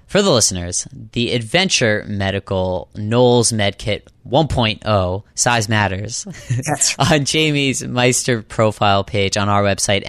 For 0.07 0.23
the 0.23 0.31
listeners, 0.31 0.87
the 1.13 1.33
Adventure 1.33 2.05
Medical 2.07 2.89
NOLS 2.95 3.53
Medkit 3.53 4.03
1.0 4.29 5.23
size 5.35 5.69
matters 5.69 6.25
yes. 6.49 6.95
on 7.11 7.25
Jamie's 7.25 7.85
Meister 7.85 8.43
profile 8.43 9.03
page 9.03 9.37
on 9.37 9.49
our 9.49 9.65
website, 9.65 10.05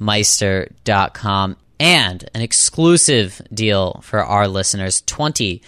mtnmeister.com 0.00 1.56
and 1.78 2.28
an 2.34 2.42
exclusive 2.42 3.40
deal 3.54 4.00
for 4.02 4.22
our 4.22 4.46
listeners 4.48 5.00
20% 5.02 5.62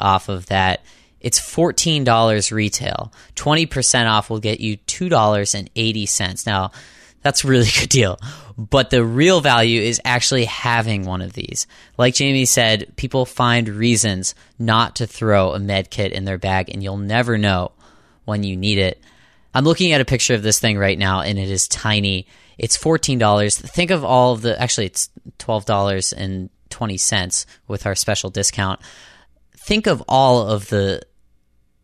off 0.00 0.28
of 0.28 0.46
that. 0.46 0.84
It's 1.26 1.40
$14 1.40 2.52
retail. 2.52 3.12
20% 3.34 4.08
off 4.08 4.30
will 4.30 4.38
get 4.38 4.60
you 4.60 4.76
$2.80. 4.76 6.46
Now, 6.46 6.70
that's 7.22 7.42
a 7.42 7.48
really 7.48 7.66
good 7.80 7.88
deal. 7.88 8.16
But 8.56 8.90
the 8.90 9.04
real 9.04 9.40
value 9.40 9.80
is 9.80 10.00
actually 10.04 10.44
having 10.44 11.04
one 11.04 11.22
of 11.22 11.32
these. 11.32 11.66
Like 11.98 12.14
Jamie 12.14 12.44
said, 12.44 12.92
people 12.94 13.26
find 13.26 13.68
reasons 13.68 14.36
not 14.56 14.94
to 14.96 15.08
throw 15.08 15.50
a 15.50 15.58
med 15.58 15.90
kit 15.90 16.12
in 16.12 16.26
their 16.26 16.38
bag, 16.38 16.70
and 16.72 16.80
you'll 16.80 16.96
never 16.96 17.36
know 17.36 17.72
when 18.24 18.44
you 18.44 18.56
need 18.56 18.78
it. 18.78 19.02
I'm 19.52 19.64
looking 19.64 19.90
at 19.90 20.00
a 20.00 20.04
picture 20.04 20.34
of 20.34 20.44
this 20.44 20.60
thing 20.60 20.78
right 20.78 20.96
now, 20.96 21.22
and 21.22 21.40
it 21.40 21.50
is 21.50 21.66
tiny. 21.66 22.28
It's 22.56 22.76
fourteen 22.76 23.18
dollars. 23.18 23.58
Think 23.58 23.90
of 23.90 24.04
all 24.04 24.32
of 24.32 24.42
the. 24.42 24.62
Actually, 24.62 24.86
it's 24.86 25.10
twelve 25.38 25.64
dollars 25.64 26.12
and 26.12 26.50
twenty 26.70 26.98
cents 26.98 27.46
with 27.66 27.84
our 27.84 27.96
special 27.96 28.30
discount. 28.30 28.78
Think 29.56 29.88
of 29.88 30.04
all 30.08 30.48
of 30.48 30.68
the 30.68 31.02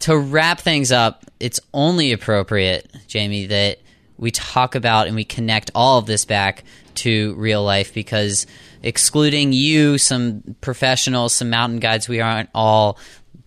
To 0.00 0.16
wrap 0.16 0.60
things 0.60 0.92
up, 0.92 1.24
it's 1.40 1.58
only 1.74 2.12
appropriate, 2.12 2.88
Jamie, 3.08 3.46
that 3.46 3.78
we 4.16 4.30
talk 4.30 4.74
about 4.74 5.06
and 5.06 5.16
we 5.16 5.24
connect 5.24 5.70
all 5.74 5.98
of 5.98 6.06
this 6.06 6.24
back 6.24 6.64
to 6.96 7.34
real 7.34 7.64
life 7.64 7.94
because 7.94 8.46
excluding 8.82 9.52
you, 9.52 9.98
some 9.98 10.56
professionals, 10.60 11.32
some 11.32 11.50
mountain 11.50 11.80
guides, 11.80 12.08
we 12.08 12.20
aren't 12.20 12.50
all, 12.54 12.98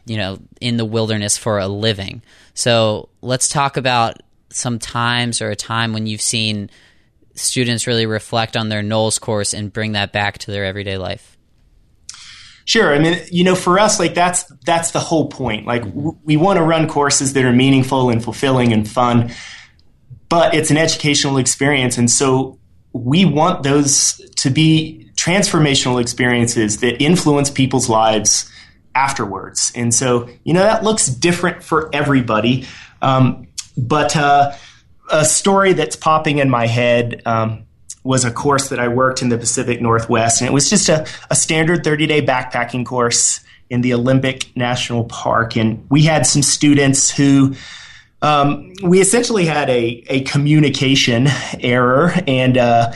you 0.06 0.18
know, 0.18 0.40
in 0.60 0.78
the 0.78 0.86
wilderness 0.86 1.38
for 1.38 1.60
a 1.60 1.68
living. 1.68 2.22
So 2.54 3.10
let's 3.22 3.50
talk 3.50 3.78
about 3.78 4.22
some 4.52 4.80
times 4.80 5.42
or 5.42 5.50
a 5.50 5.56
time 5.56 5.94
when 5.94 6.08
you've 6.08 6.22
seen 6.22 6.70
students 7.36 7.88
really 7.88 8.06
reflect 8.06 8.58
on 8.58 8.70
their 8.70 8.84
NOLS 8.84 9.20
course 9.20 9.54
and 9.54 9.72
bring 9.72 9.94
that 9.94 10.12
back 10.12 10.38
to 10.40 10.52
their 10.52 10.66
everyday 10.66 10.98
life. 10.98 11.38
Sure. 12.66 12.94
I 12.94 13.00
mean, 13.00 13.20
you 13.32 13.44
know, 13.44 13.56
for 13.56 13.80
us, 13.80 14.00
like 14.00 14.14
that's 14.14 14.44
that's 14.66 14.92
the 14.92 15.00
whole 15.00 15.30
point. 15.30 15.66
Like 15.66 15.84
we 16.24 16.38
want 16.38 16.58
to 16.58 16.64
run 16.64 16.88
courses 16.88 17.34
that 17.34 17.44
are 17.44 17.52
meaningful 17.52 18.10
and 18.10 18.24
fulfilling 18.24 18.72
and 18.72 18.90
fun, 18.90 19.32
but 20.30 20.54
it's 20.54 20.72
an 20.72 20.78
educational 20.78 21.38
experience, 21.38 21.98
and 21.98 22.10
so 22.10 22.60
we 22.94 23.26
want 23.26 23.64
those 23.64 24.22
to 24.38 24.50
be 24.50 25.10
transformational 25.16 26.02
experiences 26.02 26.80
that 26.80 27.02
influence 27.02 27.50
people's 27.50 27.90
lives 27.90 28.50
afterwards. 28.96 29.72
And 29.76 29.94
so, 29.94 30.30
you 30.44 30.54
know, 30.54 30.62
that 30.62 30.84
looks 30.84 31.08
different 31.08 31.64
for 31.64 31.90
everybody. 31.94 32.66
Um, 33.02 33.48
but 33.78 34.16
uh, 34.16 34.52
a 35.10 35.26
story 35.26 35.74
that's 35.74 35.96
popping 35.96 36.40
in 36.40 36.50
my 36.50 36.68
head 36.68 37.22
um, 37.26 37.66
was 38.04 38.26
a 38.26 38.32
course 38.32 38.70
that 38.70 38.80
I 38.80 38.88
worked 38.88 39.22
in 39.22 39.30
the 39.30 39.38
Pacific 39.38 39.82
Northwest, 39.82 40.42
and 40.42 40.48
it 40.48 40.54
was 40.54 40.70
just 40.70 40.90
a, 40.90 41.06
a 41.30 41.36
standard 41.36 41.84
30 41.84 42.08
day 42.08 42.26
backpacking 42.26 42.86
course 42.86 43.42
in 43.70 43.82
the 43.82 43.94
Olympic 43.94 44.56
National 44.56 45.06
Park. 45.06 45.56
And 45.56 45.86
we 45.90 46.04
had 46.04 46.26
some 46.26 46.42
students 46.42 47.10
who 47.10 47.56
um, 48.22 48.74
we 48.84 49.00
essentially 49.00 49.46
had 49.46 49.70
a, 49.70 50.04
a 50.08 50.22
communication 50.22 51.28
error 51.60 52.14
and 52.28 52.58
uh, 52.58 52.92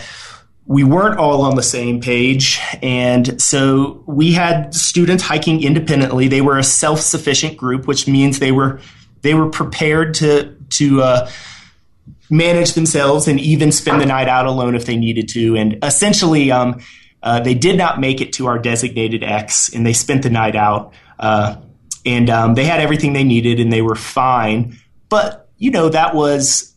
we 0.66 0.84
weren't 0.84 1.18
all 1.18 1.44
on 1.44 1.56
the 1.56 1.64
same 1.64 2.02
page. 2.02 2.60
And 2.84 3.42
so 3.42 4.04
we 4.06 4.34
had 4.34 4.74
students 4.74 5.24
hiking 5.24 5.64
independently. 5.64 6.28
They 6.28 6.42
were 6.42 6.58
a 6.58 6.64
self 6.64 7.00
sufficient 7.00 7.58
group, 7.58 7.88
which 7.88 8.08
means 8.08 8.40
they 8.40 8.52
were 8.52 8.80
they 9.22 9.34
were 9.34 9.50
prepared 9.50 10.14
to 10.16 10.55
to 10.78 11.02
uh, 11.02 11.30
manage 12.30 12.74
themselves 12.74 13.28
and 13.28 13.40
even 13.40 13.72
spend 13.72 14.02
the 14.02 14.06
night 14.06 14.28
out 14.28 14.46
alone 14.46 14.76
if 14.76 14.86
they 14.86 14.98
needed 14.98 15.30
to. 15.30 15.56
And 15.56 15.78
essentially, 15.84 16.52
um, 16.52 16.82
uh, 17.24 17.40
they 17.40 17.54
did 17.54 17.78
not 17.78 18.00
make 18.00 18.22
it 18.22 18.34
to 18.34 18.48
our 18.48 18.60
designated 18.60 19.24
X, 19.24 19.74
and 19.74 19.86
they 19.86 19.94
spent 19.94 20.24
the 20.24 20.30
night 20.30 20.56
out. 20.56 20.94
Uh, 21.20 21.58
and 22.06 22.30
um, 22.30 22.54
they 22.54 22.66
had 22.66 22.80
everything 22.80 23.14
they 23.14 23.24
needed, 23.24 23.60
and 23.60 23.74
they 23.74 23.82
were 23.82 23.96
fine. 23.96 24.78
But 25.10 25.50
you 25.58 25.72
know 25.72 25.90
that 25.90 26.14
was 26.14 26.74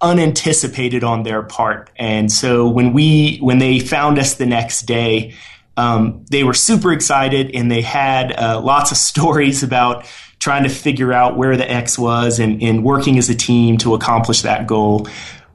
unanticipated 0.00 1.02
on 1.02 1.22
their 1.22 1.42
part. 1.42 1.90
And 1.96 2.30
so 2.30 2.68
when 2.68 2.92
we 2.92 3.38
when 3.38 3.58
they 3.58 3.78
found 3.78 4.18
us 4.18 4.34
the 4.34 4.46
next 4.46 4.82
day, 4.82 5.34
um, 5.76 6.24
they 6.30 6.44
were 6.44 6.54
super 6.54 6.92
excited, 6.92 7.50
and 7.54 7.70
they 7.70 7.82
had 7.82 8.32
uh, 8.32 8.60
lots 8.60 8.90
of 8.90 8.96
stories 9.12 9.62
about 9.62 10.06
trying 10.44 10.62
to 10.62 10.68
figure 10.68 11.10
out 11.10 11.38
where 11.38 11.56
the 11.56 11.68
X 11.68 11.98
was 11.98 12.38
and, 12.38 12.62
and 12.62 12.84
working 12.84 13.16
as 13.16 13.30
a 13.30 13.34
team 13.34 13.78
to 13.78 13.94
accomplish 13.94 14.42
that 14.42 14.66
goal. 14.66 15.08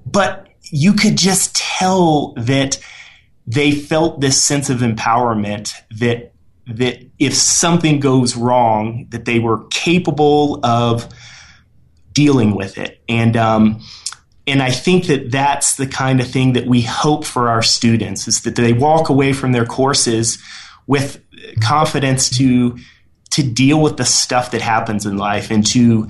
But 0.03 0.49
you 0.63 0.93
could 0.93 1.15
just 1.15 1.55
tell 1.55 2.33
that 2.33 2.79
they 3.45 3.71
felt 3.71 4.19
this 4.19 4.43
sense 4.43 4.71
of 4.71 4.79
empowerment 4.79 5.73
that 5.99 6.33
that 6.65 7.05
if 7.19 7.35
something 7.35 7.99
goes 7.99 8.35
wrong, 8.35 9.05
that 9.09 9.25
they 9.25 9.37
were 9.37 9.67
capable 9.67 10.59
of 10.63 11.07
dealing 12.11 12.55
with 12.55 12.79
it. 12.79 12.99
And 13.07 13.37
um, 13.37 13.81
and 14.47 14.59
I 14.59 14.71
think 14.71 15.05
that 15.05 15.29
that's 15.29 15.75
the 15.75 15.85
kind 15.85 16.19
of 16.19 16.27
thing 16.27 16.53
that 16.53 16.65
we 16.65 16.81
hope 16.81 17.25
for 17.25 17.47
our 17.49 17.61
students 17.61 18.27
is 18.27 18.41
that 18.41 18.55
they 18.55 18.73
walk 18.73 19.09
away 19.09 19.33
from 19.33 19.51
their 19.51 19.67
courses 19.67 20.39
with 20.87 21.23
confidence 21.61 22.31
to 22.39 22.79
to 23.31 23.43
deal 23.43 23.81
with 23.81 23.97
the 23.97 24.05
stuff 24.05 24.51
that 24.51 24.61
happens 24.61 25.05
in 25.05 25.17
life 25.17 25.51
and 25.51 25.65
to 25.67 26.09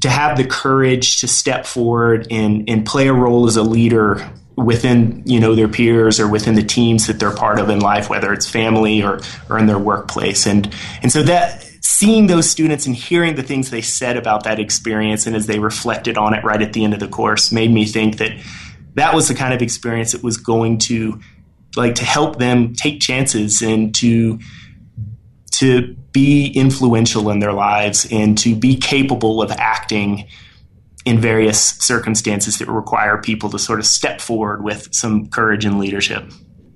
to 0.00 0.10
have 0.10 0.36
the 0.36 0.44
courage 0.44 1.20
to 1.20 1.28
step 1.28 1.66
forward 1.66 2.26
and 2.30 2.68
and 2.68 2.86
play 2.86 3.08
a 3.08 3.12
role 3.12 3.46
as 3.46 3.56
a 3.56 3.62
leader 3.62 4.30
within 4.56 5.22
you 5.26 5.38
know 5.38 5.54
their 5.54 5.68
peers 5.68 6.18
or 6.18 6.28
within 6.28 6.54
the 6.54 6.62
teams 6.62 7.06
that 7.06 7.18
they're 7.18 7.34
part 7.34 7.58
of 7.58 7.68
in 7.68 7.78
life 7.80 8.08
whether 8.08 8.32
it's 8.32 8.48
family 8.48 9.02
or 9.02 9.20
or 9.50 9.58
in 9.58 9.66
their 9.66 9.78
workplace. 9.78 10.46
And 10.46 10.72
and 11.02 11.12
so 11.12 11.22
that 11.24 11.62
seeing 11.82 12.26
those 12.26 12.48
students 12.48 12.86
and 12.86 12.96
hearing 12.96 13.36
the 13.36 13.42
things 13.42 13.70
they 13.70 13.80
said 13.80 14.16
about 14.16 14.44
that 14.44 14.58
experience 14.58 15.26
and 15.26 15.36
as 15.36 15.46
they 15.46 15.58
reflected 15.58 16.18
on 16.18 16.34
it 16.34 16.42
right 16.42 16.60
at 16.60 16.72
the 16.72 16.84
end 16.84 16.92
of 16.92 17.00
the 17.00 17.08
course 17.08 17.52
made 17.52 17.70
me 17.70 17.84
think 17.84 18.16
that 18.16 18.32
that 18.94 19.14
was 19.14 19.28
the 19.28 19.34
kind 19.34 19.54
of 19.54 19.62
experience 19.62 20.12
that 20.12 20.22
was 20.22 20.36
going 20.36 20.78
to 20.78 21.20
like 21.76 21.94
to 21.94 22.04
help 22.04 22.38
them 22.38 22.74
take 22.74 23.00
chances 23.00 23.62
and 23.62 23.94
to 23.94 24.38
to 25.52 25.96
be 26.16 26.46
influential 26.46 27.28
in 27.28 27.40
their 27.40 27.52
lives 27.52 28.08
and 28.10 28.38
to 28.38 28.56
be 28.56 28.74
capable 28.74 29.42
of 29.42 29.50
acting 29.50 30.26
in 31.04 31.20
various 31.20 31.60
circumstances 31.60 32.56
that 32.58 32.68
require 32.68 33.18
people 33.18 33.50
to 33.50 33.58
sort 33.58 33.78
of 33.78 33.84
step 33.84 34.18
forward 34.18 34.64
with 34.64 34.88
some 34.94 35.26
courage 35.26 35.66
and 35.66 35.78
leadership. 35.78 36.24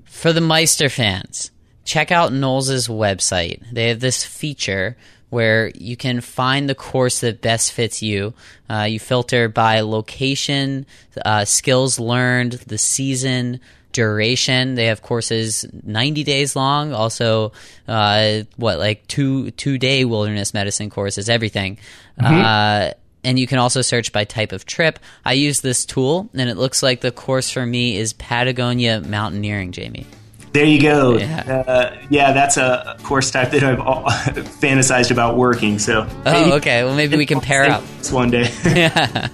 For 0.05 0.35
the 0.35 0.43
Meister 0.43 0.91
fans, 0.91 1.53
check 1.85 2.13
out 2.13 2.33
NOLS' 2.33 2.87
website. 2.87 3.65
They 3.73 3.89
have 3.89 4.01
this 4.01 4.27
feature 4.27 4.99
where 5.31 5.71
you 5.75 5.97
can 5.97 6.21
find 6.21 6.69
the 6.69 6.75
course 6.75 7.21
that 7.21 7.41
best 7.41 7.73
fits 7.73 8.03
you. 8.03 8.35
Uh, 8.69 8.83
you 8.91 9.01
filter 9.01 9.49
by 9.49 9.81
location, 9.81 10.85
uh, 11.25 11.47
skills 11.47 11.99
learned, 11.99 12.53
the 12.67 12.77
season, 12.77 13.59
duration. 13.93 14.75
They 14.75 14.87
have 14.87 15.03
courses 15.03 15.67
90 15.83 16.25
days 16.25 16.57
long. 16.57 16.93
Also, 16.93 17.53
uh, 17.89 18.43
what 18.57 18.79
like 18.79 19.07
two 19.07 19.51
two 19.53 19.79
day 19.79 20.05
wilderness 20.05 20.55
medicine 20.55 20.91
courses, 20.91 21.29
everything. 21.29 21.79
Mm-hmm. 22.21 22.35
Uh, 22.35 22.91
and 23.23 23.39
you 23.39 23.47
can 23.47 23.59
also 23.59 23.83
search 23.83 24.13
by 24.13 24.25
type 24.25 24.53
of 24.53 24.65
trip. 24.65 24.99
I 25.25 25.35
use 25.35 25.61
this 25.61 25.85
tool, 25.85 26.31
and 26.35 26.49
it 26.49 26.57
looks 26.57 26.83
like 26.83 27.03
the 27.03 27.11
course 27.13 27.51
for 27.51 27.67
me 27.67 27.97
is 27.97 28.13
Patagonia 28.15 29.01
mountaineering. 29.01 29.73
Jamie. 29.73 30.07
There 30.53 30.65
you 30.65 30.83
go. 30.83 31.17
Yeah. 31.17 31.65
Uh, 31.67 31.97
yeah, 32.11 32.33
that's 32.33 32.57
a 32.57 32.97
course 33.05 33.31
type 33.31 33.53
that 33.53 33.63
I've 33.63 33.79
fantasized 34.59 35.13
about 35.13 35.37
working. 35.37 35.79
So, 35.79 36.09
oh, 36.27 36.53
okay. 36.55 36.83
Well, 36.83 36.97
maybe 36.97 37.17
we 37.17 37.27
can 37.27 37.41
pair 37.43 37.71
up 37.71 37.85
one 38.11 38.31
day. 38.31 38.53
yeah. 38.65 39.29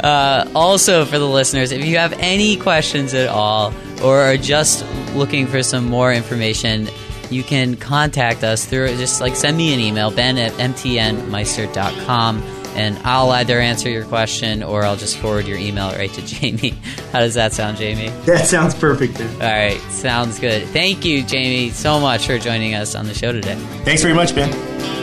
Uh, 0.00 0.48
also, 0.54 1.04
for 1.04 1.18
the 1.18 1.26
listeners, 1.28 1.72
if 1.72 1.84
you 1.84 1.98
have 1.98 2.12
any 2.14 2.56
questions 2.56 3.14
at 3.14 3.28
all 3.28 3.72
or 4.02 4.20
are 4.20 4.36
just 4.36 4.84
looking 5.14 5.46
for 5.46 5.62
some 5.62 5.84
more 5.86 6.12
information, 6.12 6.88
you 7.30 7.42
can 7.42 7.76
contact 7.76 8.42
us 8.44 8.64
through 8.64 8.88
just 8.96 9.20
like 9.20 9.34
send 9.36 9.56
me 9.56 9.74
an 9.74 9.80
email, 9.80 10.10
ben 10.10 10.38
at 10.38 10.52
mtnmeister.com, 10.52 12.42
and 12.74 12.98
I'll 13.04 13.30
either 13.32 13.58
answer 13.60 13.90
your 13.90 14.04
question 14.04 14.62
or 14.62 14.84
I'll 14.84 14.96
just 14.96 15.18
forward 15.18 15.46
your 15.46 15.58
email 15.58 15.90
right 15.92 16.10
to 16.12 16.22
Jamie. 16.26 16.70
How 17.12 17.20
does 17.20 17.34
that 17.34 17.52
sound, 17.52 17.76
Jamie? 17.76 18.08
That 18.24 18.46
sounds 18.46 18.74
perfect. 18.74 19.20
All 19.20 19.38
right, 19.40 19.78
sounds 19.90 20.38
good. 20.38 20.66
Thank 20.68 21.04
you, 21.04 21.22
Jamie, 21.24 21.70
so 21.70 22.00
much 22.00 22.26
for 22.26 22.38
joining 22.38 22.74
us 22.74 22.94
on 22.94 23.06
the 23.06 23.14
show 23.14 23.32
today. 23.32 23.56
Thanks 23.84 24.02
very 24.02 24.14
much, 24.14 24.34
Ben. 24.34 24.97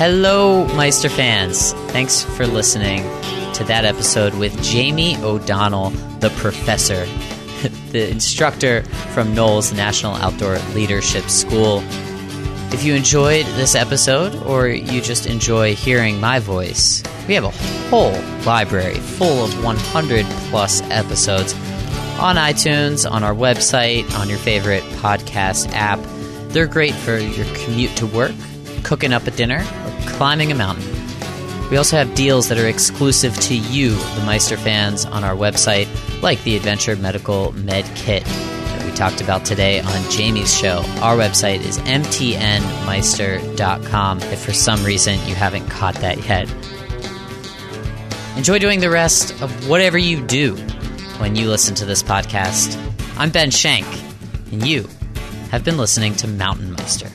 Hello, 0.00 0.64
Meister 0.76 1.10
fans. 1.10 1.74
Thanks 1.92 2.22
for 2.22 2.46
listening 2.46 3.02
to 3.52 3.64
that 3.64 3.84
episode 3.84 4.32
with 4.36 4.62
Jamie 4.62 5.18
O'Donnell, 5.18 5.90
the 6.20 6.30
professor, 6.38 7.04
the 7.92 8.08
instructor 8.10 8.82
from 9.12 9.34
NOLS 9.34 9.76
National 9.76 10.14
Outdoor 10.14 10.56
Leadership 10.72 11.24
School. 11.24 11.82
If 12.72 12.82
you 12.82 12.94
enjoyed 12.94 13.44
this 13.56 13.74
episode 13.74 14.34
or 14.46 14.68
you 14.68 15.02
just 15.02 15.26
enjoy 15.26 15.74
hearing 15.74 16.18
my 16.18 16.38
voice, 16.38 17.02
we 17.28 17.34
have 17.34 17.44
a 17.44 17.50
whole 17.90 18.18
library 18.46 18.94
full 18.94 19.44
of 19.44 19.62
100 19.62 20.24
plus 20.48 20.80
episodes 20.84 21.52
on 22.18 22.36
iTunes, 22.36 23.08
on 23.08 23.22
our 23.22 23.34
website, 23.34 24.10
on 24.18 24.30
your 24.30 24.38
favorite 24.38 24.82
podcast 25.02 25.70
app. 25.74 26.00
They're 26.54 26.66
great 26.66 26.94
for 26.94 27.18
your 27.18 27.44
commute 27.54 27.94
to 27.98 28.06
work 28.06 28.32
cooking 28.82 29.12
up 29.12 29.26
a 29.26 29.30
dinner, 29.30 29.62
climbing 30.06 30.52
a 30.52 30.54
mountain. 30.54 30.84
We 31.70 31.76
also 31.76 31.96
have 31.96 32.14
deals 32.14 32.48
that 32.48 32.58
are 32.58 32.66
exclusive 32.66 33.38
to 33.42 33.54
you, 33.54 33.90
the 33.90 34.22
Meister 34.26 34.56
fans, 34.56 35.04
on 35.04 35.22
our 35.22 35.36
website, 35.36 35.86
like 36.20 36.42
the 36.42 36.56
Adventure 36.56 36.96
Medical 36.96 37.52
Med 37.52 37.84
Kit 37.94 38.24
that 38.24 38.84
we 38.84 38.90
talked 38.92 39.20
about 39.20 39.44
today 39.44 39.80
on 39.80 40.10
Jamie's 40.10 40.52
show. 40.56 40.78
Our 41.00 41.16
website 41.16 41.60
is 41.60 41.78
mtnmeister.com 41.78 44.20
if 44.20 44.44
for 44.44 44.52
some 44.52 44.84
reason 44.84 45.14
you 45.28 45.36
haven't 45.36 45.68
caught 45.68 45.94
that 45.96 46.18
yet. 46.26 46.52
Enjoy 48.36 48.58
doing 48.58 48.80
the 48.80 48.90
rest 48.90 49.40
of 49.42 49.68
whatever 49.68 49.98
you 49.98 50.24
do 50.26 50.56
when 51.18 51.36
you 51.36 51.48
listen 51.48 51.76
to 51.76 51.84
this 51.84 52.02
podcast. 52.02 52.76
I'm 53.16 53.30
Ben 53.30 53.50
Shank, 53.50 53.86
and 54.50 54.66
you 54.66 54.88
have 55.50 55.64
been 55.64 55.76
listening 55.76 56.16
to 56.16 56.26
Mountain 56.26 56.72
Meister. 56.72 57.10